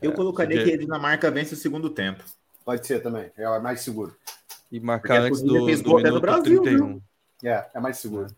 [0.00, 2.22] Eu é, colocaria que a Dinamarca vence o segundo tempo.
[2.64, 4.16] Pode ser também, é mais seguro.
[4.70, 6.86] E marcar antes do, do minuto Brasil, 31.
[6.86, 7.02] Viu?
[7.42, 8.28] É, é mais seguro.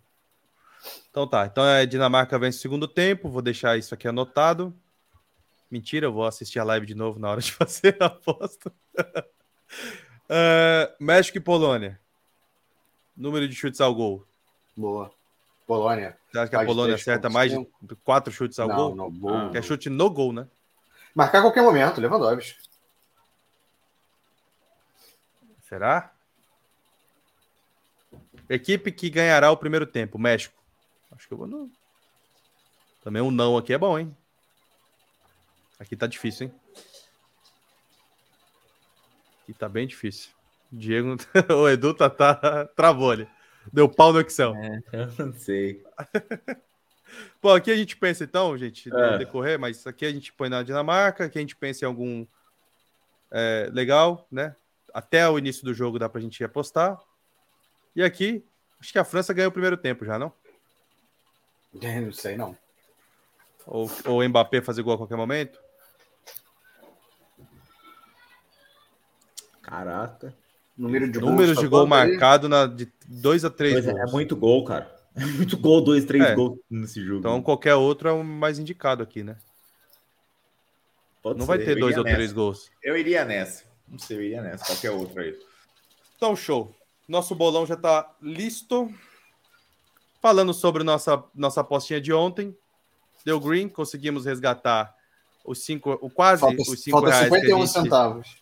[1.10, 4.74] Então tá, então é Dinamarca vence o segundo tempo, vou deixar isso aqui anotado.
[5.72, 8.70] Mentira, eu vou assistir a live de novo na hora de fazer a aposta.
[10.28, 11.98] uh, México e Polônia.
[13.16, 14.26] Número de chutes ao gol.
[14.76, 15.10] Boa.
[15.66, 16.18] Polônia.
[16.30, 18.94] Você acha que a Polônia acerta mais de quatro chutes ao não, gol?
[18.94, 19.34] No gol.
[19.34, 20.46] Ah, que é chute no gol, né?
[21.14, 22.60] Marcar a qualquer momento, Lewandowski.
[25.62, 26.12] Será?
[28.46, 30.62] Equipe que ganhará o primeiro tempo, México.
[31.10, 31.70] Acho que eu vou no.
[33.02, 34.14] Também um não aqui é bom, hein?
[35.82, 36.54] Aqui tá difícil, hein?
[39.42, 40.30] Aqui tá bem difícil.
[40.70, 41.16] Diego,
[41.50, 43.28] o Edu tá, tá, travou ali.
[43.72, 44.54] Deu pau no Excel.
[44.54, 45.84] É, eu não sei.
[47.42, 49.18] Bom, aqui a gente pensa então, gente, é.
[49.18, 52.24] decorrer, mas aqui a gente põe na Dinamarca, aqui a gente pensa em algum
[53.32, 54.54] é, legal, né?
[54.94, 56.96] Até o início do jogo dá pra gente apostar.
[57.96, 58.46] E aqui,
[58.80, 60.32] acho que a França ganhou o primeiro tempo já, não?
[61.74, 62.56] Não sei, não.
[63.66, 65.61] Ou, ou o Mbappé fazer gol a qualquer momento?
[69.72, 70.34] Caraca.
[70.76, 74.64] Número de Números de gol marcado na, de 2 a 3 é, é, muito gol,
[74.64, 74.94] cara.
[75.16, 76.34] É muito gol, 2, 3 é.
[76.34, 77.20] gols nesse jogo.
[77.20, 79.36] Então qualquer outro é o mais indicado aqui, né?
[81.22, 81.56] Pode Não ser.
[81.56, 82.16] vai ter dois ou nessa.
[82.16, 82.70] três gols.
[82.82, 83.64] Eu iria nessa.
[83.88, 84.66] Não sei, eu iria nessa.
[84.66, 85.38] Qualquer outro aí.
[86.16, 86.74] Então, show.
[87.08, 88.92] Nosso bolão já tá listo.
[90.20, 92.54] Falando sobre nossa, nossa apostinha de ontem.
[93.24, 94.94] Deu green, conseguimos resgatar
[95.44, 97.24] os cinco, o quase falta, os 5 reais.
[97.24, 98.41] 51 que a gente, centavos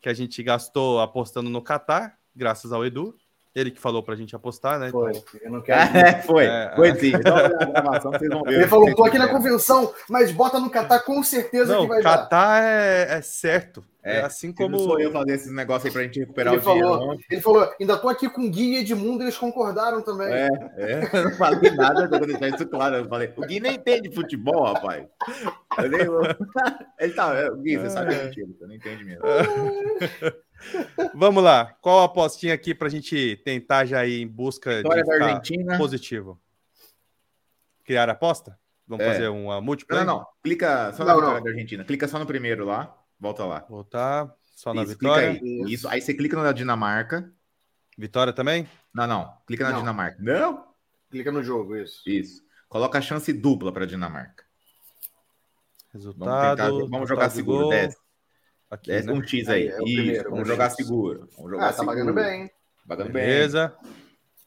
[0.00, 3.14] que a gente gastou apostando no Qatar, graças ao Edu.
[3.52, 4.90] Ele que falou pra gente apostar, né?
[4.90, 5.40] Foi, então...
[5.42, 5.80] eu não quero.
[5.98, 7.12] É, foi, é, foi sim.
[8.46, 12.00] Ele falou, tô aqui na convenção, mas bota no Qatar com certeza não, que vai
[12.00, 12.62] Qatar dar.
[12.62, 13.84] É, é certo.
[14.02, 14.70] É, é assim como.
[14.70, 17.24] Não sou eu fazer esses negócios aí pra gente recuperar ele o falou, dinheiro.
[17.30, 20.28] Ele falou: ainda tô aqui com o Gui e Edmundo, eles concordaram também.
[20.28, 21.10] É, é.
[21.12, 22.96] Eu não falei nada, eu deixar isso claro.
[22.96, 25.06] Eu falei: o Gui nem entende futebol, rapaz.
[25.78, 26.00] Eu nem...
[26.98, 29.22] Ele tá, é, Gui, você sabe é mentira, você não entende mesmo.
[31.14, 31.76] Vamos lá.
[31.80, 35.78] Qual a apostinha aqui pra gente tentar já ir em busca Vitória de da Argentina.
[35.78, 36.40] positivo?
[37.84, 38.58] Criar aposta?
[38.86, 39.12] Vamos é.
[39.12, 40.04] fazer uma múltipla?
[40.04, 40.26] Não, não.
[40.42, 41.44] Clica só na não, vitória não.
[41.44, 41.84] da Argentina.
[41.84, 42.96] Clica só no primeiro lá.
[43.18, 43.64] Volta lá.
[43.68, 44.34] Voltar.
[44.56, 45.30] Só na Isso, vitória.
[45.30, 45.64] Aí.
[45.68, 45.88] Isso.
[45.88, 47.32] Aí você clica na Dinamarca.
[47.96, 48.68] Vitória também?
[48.92, 49.32] Não, não.
[49.46, 49.78] Clica na não.
[49.80, 50.18] Dinamarca.
[50.20, 50.66] Não.
[51.10, 52.02] Clica no jogo, isso.
[52.06, 52.42] Isso.
[52.68, 54.44] Coloca a chance dupla para Dinamarca.
[55.92, 56.58] Resultado.
[56.58, 57.68] Vamos, tentar, vamos jogar seguro.
[57.68, 57.96] Desce.
[58.70, 59.12] Aqui, Desce né?
[59.12, 59.68] um X aí.
[59.68, 59.82] É, é Isso.
[59.82, 61.28] Primeiro, vamos jogar seguro.
[61.36, 62.50] Vamos jogar ah, tá pagando bem.
[62.86, 63.76] Pagando Beleza.
[63.82, 63.92] bem.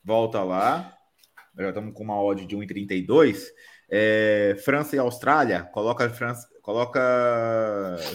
[0.03, 0.97] Volta lá.
[1.57, 3.43] Já estamos com uma odd de 1,32.
[3.89, 6.99] É, França e Austrália, coloca a França, coloca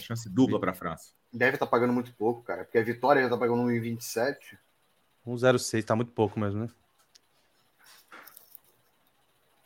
[0.00, 1.12] chance dupla para a França.
[1.32, 4.58] Deve estar tá pagando muito pouco, cara, porque a Vitória já está pagando 1,27.
[5.24, 6.68] 1,06 tá muito pouco mesmo, né?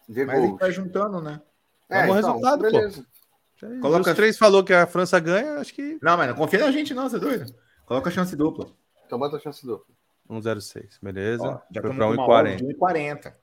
[0.08, 0.60] Vê Mas gols.
[0.60, 1.40] vai juntando, né?
[1.88, 3.02] É, então, resultado, beleza.
[3.02, 3.11] pô.
[3.80, 4.10] Coloca...
[4.10, 5.98] Os três falou que a França ganha, acho que.
[6.02, 7.54] Não, mas não confia na gente, não, você é doido.
[7.86, 8.66] Coloca a chance dupla.
[9.06, 9.94] Então bota a chance dupla.
[10.28, 10.98] 1,06.
[11.00, 11.46] Beleza.
[11.46, 13.34] Ó, já foi para 1,40.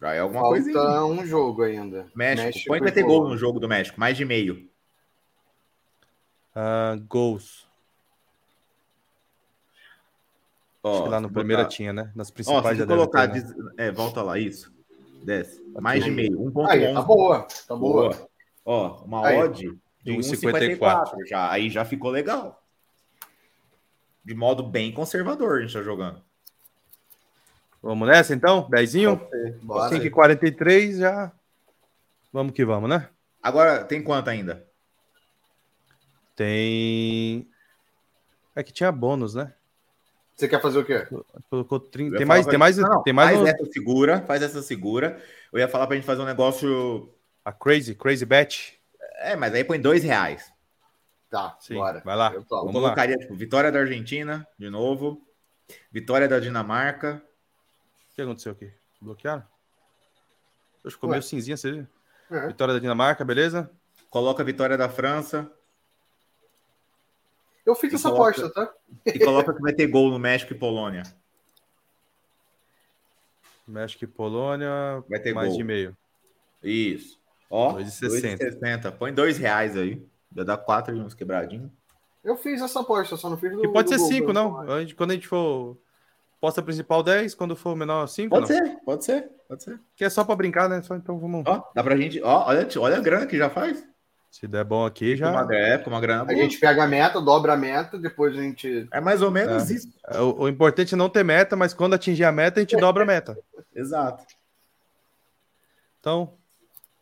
[0.00, 1.04] Já é alguma Falta coisa.
[1.04, 2.06] um jogo ainda.
[2.14, 2.46] México.
[2.46, 3.98] México Quanto vai ter gol no jogo do México?
[3.98, 4.68] Mais de meio.
[6.54, 7.66] Uh, gols.
[10.82, 11.74] Oh, Acho que lá no primeiro botar...
[11.74, 12.12] tinha, né?
[12.14, 13.72] Nas principais oh, já colocar, ter, né?
[13.78, 14.72] É, volta lá, isso.
[15.24, 15.60] Desce.
[15.80, 16.38] Mais de meio.
[16.38, 16.70] 1.11.
[16.70, 17.48] Aí, tá boa.
[17.66, 18.10] Tá boa.
[18.10, 18.28] boa.
[18.66, 19.38] Ó, uma Aí.
[19.38, 21.24] odd de 1,54.
[21.26, 22.62] Já, aí já ficou legal.
[24.24, 26.20] De modo bem conservador a gente tá jogando.
[27.80, 28.68] Vamos nessa então?
[28.68, 29.20] Dezinho?
[29.64, 31.32] 5,43 já.
[32.32, 33.08] Vamos que vamos, né?
[33.40, 34.66] Agora, tem quanto ainda?
[36.34, 37.48] Tem.
[38.54, 39.54] É que tinha bônus, né?
[40.34, 41.06] Você quer fazer o quê?
[41.48, 42.16] Colocou 30.
[42.16, 43.38] Tem mais, tem mais, não, tem mais.
[43.38, 43.46] Faz um...
[43.46, 45.22] essa segura, faz essa segura.
[45.52, 47.08] Eu ia falar pra gente fazer um negócio.
[47.46, 48.76] A Crazy, Crazy Bet.
[49.18, 50.52] É, mas aí põe dois reais.
[51.30, 52.02] Tá, Sim, bora.
[52.04, 52.32] Vai lá.
[52.34, 55.24] Eu, eu colocaria, tipo, vitória da Argentina, de novo.
[55.92, 57.22] Vitória da Dinamarca.
[58.10, 58.72] O que aconteceu aqui?
[59.00, 59.44] Bloquearam?
[60.90, 61.86] Ficou meio cinzinha, você viu?
[62.32, 62.48] É.
[62.48, 63.70] Vitória da Dinamarca, beleza?
[64.10, 65.48] Coloca a vitória da França.
[67.64, 68.74] Eu fiz essa coloca, aposta, tá?
[69.06, 71.04] E coloca que vai ter gol no México e Polônia.
[73.68, 74.68] México e Polônia,
[75.08, 75.58] vai ter mais gol.
[75.58, 75.96] de meio.
[76.60, 77.24] Isso.
[77.50, 78.92] Ó, 2,60.
[78.92, 80.04] Põe dois reais aí.
[80.34, 81.70] Já dá quatro e uns quebradinhos.
[82.22, 84.66] Eu fiz essa aposta, só não fiz do, Que pode do ser gol, cinco, não.
[84.96, 85.78] Quando a gente for
[86.40, 88.66] posta principal 10, quando for menor 5, Pode não?
[88.66, 89.80] ser, pode ser, pode ser.
[89.94, 90.82] Que é só para brincar, né?
[90.82, 91.44] Só, então vamos.
[91.46, 93.84] Ó, dá pra gente, ó, olha, olha a grana que já faz.
[94.30, 95.30] Se der bom aqui, já.
[95.30, 96.36] Uma, é, uma grana boa.
[96.36, 98.86] A gente pega a meta, dobra a meta, depois a gente.
[98.92, 99.74] É mais ou menos é.
[99.74, 99.88] isso.
[100.08, 102.76] É, o, o, importante é não ter meta, mas quando atingir a meta, a gente
[102.76, 103.38] dobra a meta.
[103.74, 104.24] Exato.
[106.00, 106.34] Então,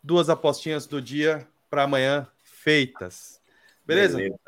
[0.05, 3.41] duas apostinhas do dia para amanhã feitas.
[3.83, 4.17] Beleza?
[4.17, 4.39] Beleza?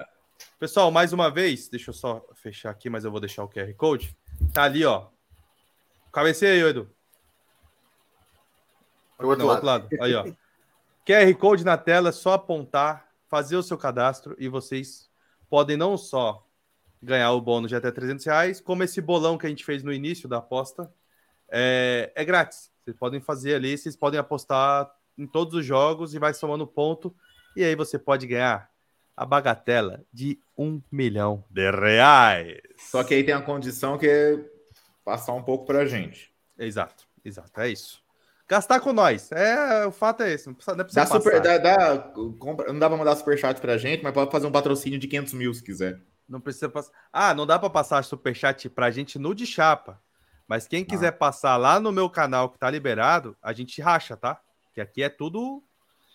[0.59, 3.73] Pessoal, mais uma vez, deixa eu só fechar aqui, mas eu vou deixar o QR
[3.73, 4.15] Code.
[4.53, 5.07] Tá ali, ó.
[6.11, 6.87] Cabeceia aí, Edu.
[9.19, 9.55] Do outro, Não, lado.
[9.55, 9.89] outro lado.
[9.99, 10.25] Aí, ó.
[11.03, 15.09] QR Code na tela, é só apontar, fazer o seu cadastro e vocês
[15.49, 16.45] podem não só
[17.01, 19.91] ganhar o bônus de até 300 reais, como esse bolão que a gente fez no
[19.91, 20.91] início da aposta
[21.49, 22.71] é, é grátis.
[22.83, 27.15] Vocês podem fazer ali, vocês podem apostar em todos os jogos e vai somando ponto.
[27.55, 28.69] E aí você pode ganhar
[29.15, 32.59] a bagatela de um milhão de reais.
[32.77, 34.39] Só que aí tem a condição que é
[35.03, 36.31] passar um pouco pra gente.
[36.57, 38.05] Exato, exato, é isso.
[38.47, 39.31] Gastar com nós.
[39.31, 40.47] É, o fato é esse.
[40.47, 41.97] Não precisa, não é dá super, dá, dá,
[42.39, 45.33] compra, não dá pra mandar superchat pra gente, mas pode fazer um patrocínio de 500
[45.33, 45.99] mil se quiser.
[46.29, 46.91] Não precisa passar.
[47.11, 50.01] Ah, não dá pra passar superchat pra gente no de chapa.
[50.47, 51.11] Mas quem quiser ah.
[51.11, 54.39] passar lá no meu canal que tá liberado, a gente racha, tá?
[54.77, 55.63] Que aqui é tudo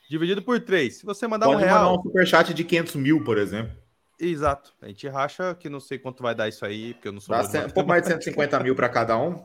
[0.08, 0.98] dividido por três.
[0.98, 1.80] Se você mandar pode um real.
[1.80, 3.76] mandar um superchat de 500 mil, por exemplo.
[4.20, 4.72] Exato.
[4.80, 7.36] A gente racha que não sei quanto vai dar isso aí, porque eu não sou.
[7.36, 9.44] Dá um pouco mais de 150 mil para cada um.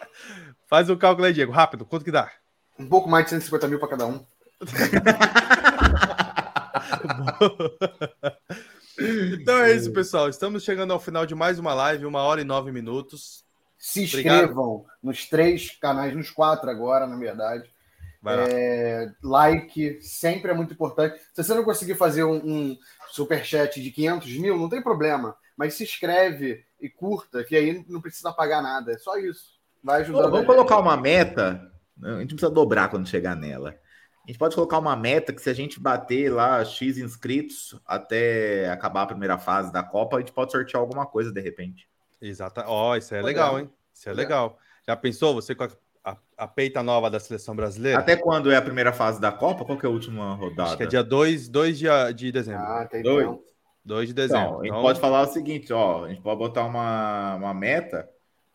[0.66, 1.84] Faz o cálculo aí, Diego, rápido.
[1.84, 2.32] Quanto que dá?
[2.78, 4.24] Um pouco mais de 150 mil para cada um.
[9.38, 10.30] então é isso, pessoal.
[10.30, 13.44] Estamos chegando ao final de mais uma live, uma hora e nove minutos.
[13.76, 14.96] Se inscrevam Obrigado.
[15.02, 17.75] nos três canais, nos quatro agora, na verdade.
[18.24, 21.18] É, like, sempre é muito importante.
[21.32, 22.78] Se você não conseguir fazer um, um
[23.10, 25.36] superchat de 500 mil, não tem problema.
[25.56, 28.92] Mas se inscreve e curta, que aí não precisa pagar nada.
[28.92, 29.56] É só isso.
[29.82, 30.28] Vai ajudar.
[30.28, 31.70] Vamos colocar uma meta.
[32.02, 33.78] A gente não precisa dobrar quando chegar nela.
[34.24, 38.68] A gente pode colocar uma meta que se a gente bater lá X inscritos até
[38.68, 41.88] acabar a primeira fase da Copa, a gente pode sortear alguma coisa de repente.
[42.20, 42.60] Exato.
[42.66, 43.70] Ó, oh, isso é legal, hein?
[43.94, 44.58] Isso é legal.
[44.86, 45.68] Já pensou você com a,
[46.06, 47.98] a, a, peita nova da seleção brasileira?
[47.98, 49.64] Até quando é a primeira fase da Copa?
[49.64, 50.68] Qual que é a última rodada?
[50.68, 52.62] Acho que é dia 2 2 de, de dezembro.
[52.62, 53.38] Ah, tem 2.
[53.84, 54.46] 2 de dezembro.
[54.46, 54.82] Então, a gente então...
[54.82, 58.08] pode falar o seguinte, ó, a gente pode botar uma, uma meta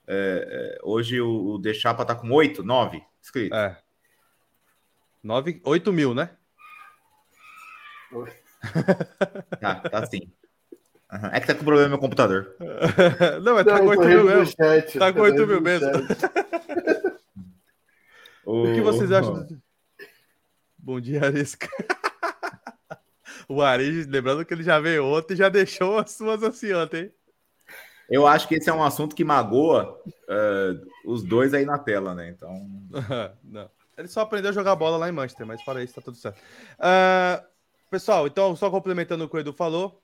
[0.08, 3.58] é, é, hoje o, o Deixapa tá com 8, 9 inscritos.
[3.58, 3.78] É.
[5.24, 6.32] 9, 8 mil, né?
[9.62, 10.32] tá, tá assim.
[11.12, 11.30] Uhum.
[11.32, 12.56] É que tá com problema no meu computador.
[13.44, 14.46] Não, mas tá com 8 mil mesmo.
[14.48, 15.88] Chat, tá com 8 mil mesmo.
[18.46, 18.64] o...
[18.64, 19.46] o que vocês acham?
[19.46, 19.62] Do...
[20.78, 21.70] Bom dia, Arisca.
[23.48, 27.04] o Ari, lembrando que ele já veio ontem e já deixou as suas assim ontem,
[27.04, 27.14] hein?
[28.10, 32.14] Eu acho que esse é um assunto que magoa uh, os dois aí na tela,
[32.14, 32.30] né?
[32.30, 32.68] Então.
[33.42, 33.70] Não.
[33.98, 36.38] Ele só aprendeu a jogar bola lá em Manchester, mas para isso tá tudo certo.
[36.38, 37.42] Uh,
[37.90, 40.02] pessoal, então, só complementando o que o Edu falou,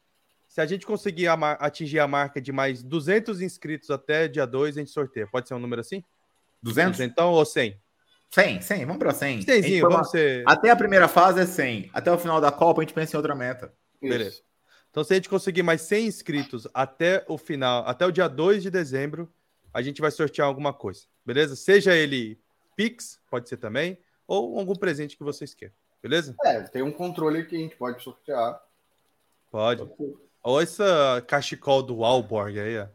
[0.47, 1.27] se a gente conseguir
[1.59, 5.27] atingir a marca de mais 200 inscritos até dia 2, a gente sorteia.
[5.27, 6.01] Pode ser um número assim?
[6.63, 7.01] 200?
[7.01, 7.77] Então, ou 100?
[8.31, 9.41] 100, 100, vamos para 100.
[9.41, 10.43] 100, vamos ser...
[10.45, 11.89] Até a primeira fase é 100.
[11.93, 13.73] Até o final da Copa a gente pensa em outra meta.
[14.01, 14.41] Beleza.
[14.91, 18.63] Então, se a gente conseguir mais 100 inscritos até o final, até o dia 2
[18.63, 19.31] de dezembro,
[19.73, 21.55] a gente vai sortear alguma coisa, beleza?
[21.55, 22.39] Seja ele
[22.75, 23.97] Pix, pode ser também,
[24.27, 26.35] ou algum presente que vocês queiram, beleza?
[26.43, 28.59] É, tem um controle que a gente pode sortear.
[29.51, 29.87] Pode.
[30.43, 32.87] Olha essa cachecol do Walborg aí, ó.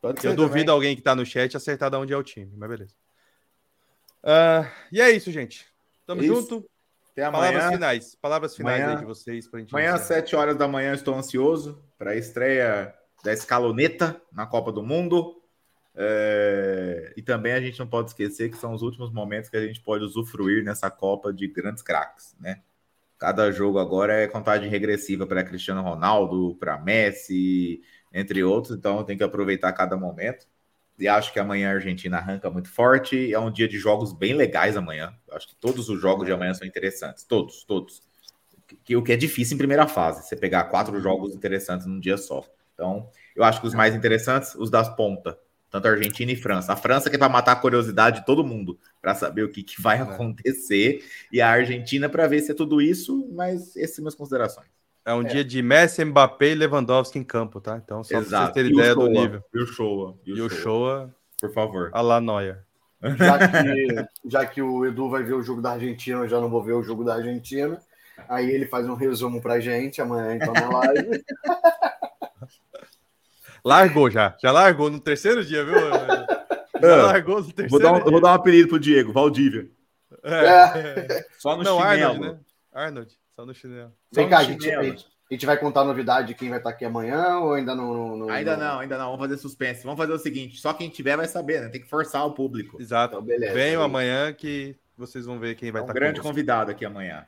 [0.00, 0.68] Pode Eu duvido também.
[0.68, 2.94] alguém que tá no chat acertar de onde é o time, mas beleza.
[4.24, 5.66] Uh, e é isso, gente.
[6.06, 6.34] Tamo isso.
[6.34, 6.66] junto.
[7.12, 7.52] Até amanhã.
[7.52, 8.14] Palavras finais.
[8.16, 9.70] Palavras finais amanhã, aí de vocês pra gente.
[9.72, 14.72] Amanhã, às 7 horas da manhã, estou ansioso para a estreia da escaloneta na Copa
[14.72, 15.40] do Mundo.
[15.94, 17.12] É...
[17.16, 19.80] E também a gente não pode esquecer que são os últimos momentos que a gente
[19.80, 22.62] pode usufruir nessa Copa de grandes craques, né?
[23.18, 27.80] Cada jogo agora é contagem regressiva para Cristiano Ronaldo, para Messi,
[28.12, 30.46] entre outros, então tem que aproveitar cada momento.
[30.98, 33.32] E acho que amanhã a Argentina arranca muito forte.
[33.32, 35.12] É um dia de jogos bem legais amanhã.
[35.32, 37.24] Acho que todos os jogos de amanhã são interessantes.
[37.24, 38.02] Todos, todos.
[38.90, 42.44] O que é difícil em primeira fase, você pegar quatro jogos interessantes num dia só.
[42.74, 45.36] Então, eu acho que os mais interessantes, os das pontas
[45.74, 46.72] tanto Argentina e França.
[46.72, 49.60] A França que é para matar a curiosidade de todo mundo, para saber o que,
[49.60, 50.02] que vai é.
[50.02, 54.68] acontecer, e a Argentina para ver se é tudo isso, mas essas são minhas considerações.
[55.04, 55.24] É um é.
[55.24, 57.80] dia de Messi, Mbappé e Lewandowski em campo, tá?
[57.82, 59.42] Então, só para vocês terem ideia do nível.
[59.52, 60.18] E o Showa.
[60.24, 61.90] E o Showa, por favor.
[61.92, 62.64] A la Neuer.
[63.18, 66.48] Já que, já que o Edu vai ver o jogo da Argentina, eu já não
[66.48, 67.78] vou ver o jogo da Argentina.
[68.28, 71.24] Aí ele faz um resumo pra gente amanhã, então, na live.
[73.64, 74.36] Largou já.
[74.42, 75.74] Já largou no terceiro dia, viu?
[75.74, 78.10] Já largou no terceiro vou dar um, dia.
[78.10, 79.66] Vou dar um apelido pro Diego, Valdívia.
[80.22, 81.16] É.
[81.16, 81.26] é.
[81.38, 82.12] Só no Não, chinelo.
[82.12, 82.38] Arnold, né?
[82.72, 83.92] Arnold, só no chinelo.
[84.12, 84.82] Vem cá, a gente, a
[85.30, 88.28] gente vai contar a novidade de quem vai estar aqui amanhã ou ainda não, não
[88.30, 89.06] Ainda não, ainda não.
[89.06, 89.82] Vamos fazer suspense.
[89.82, 91.68] Vamos fazer o seguinte: só quem tiver vai saber, né?
[91.68, 92.80] Tem que forçar o público.
[92.80, 93.16] Exato.
[93.16, 93.54] Então, beleza.
[93.54, 96.84] Venham amanhã que vocês vão ver quem vai é um estar Um grande convidado aqui
[96.84, 97.26] amanhã.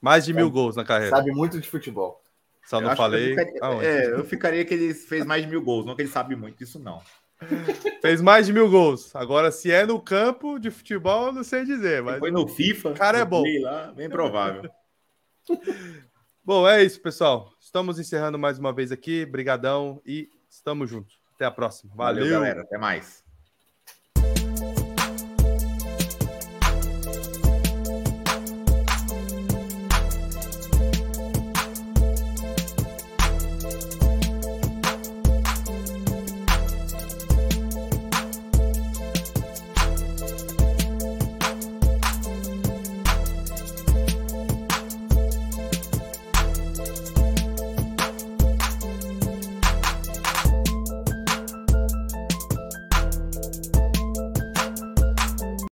[0.00, 1.16] Mais de mil gols na carreira.
[1.16, 2.22] Sabe muito de futebol.
[2.66, 3.32] Só não falei.
[3.32, 6.08] Eu ficaria, é, eu ficaria que ele fez mais de mil gols, não que ele
[6.08, 7.00] sabe muito disso, não.
[8.00, 9.14] Fez mais de mil gols.
[9.14, 12.02] Agora, se é no campo de futebol, não sei dizer.
[12.02, 12.90] Mas foi no FIFA.
[12.90, 13.44] O cara é bom.
[13.60, 14.70] Lá, bem provável.
[16.44, 17.50] bom, é isso, pessoal.
[17.60, 19.26] Estamos encerrando mais uma vez aqui.
[19.26, 21.18] Brigadão e estamos juntos.
[21.34, 21.92] Até a próxima.
[21.94, 22.62] Valeu, Valeu galera.
[22.62, 23.25] Até mais.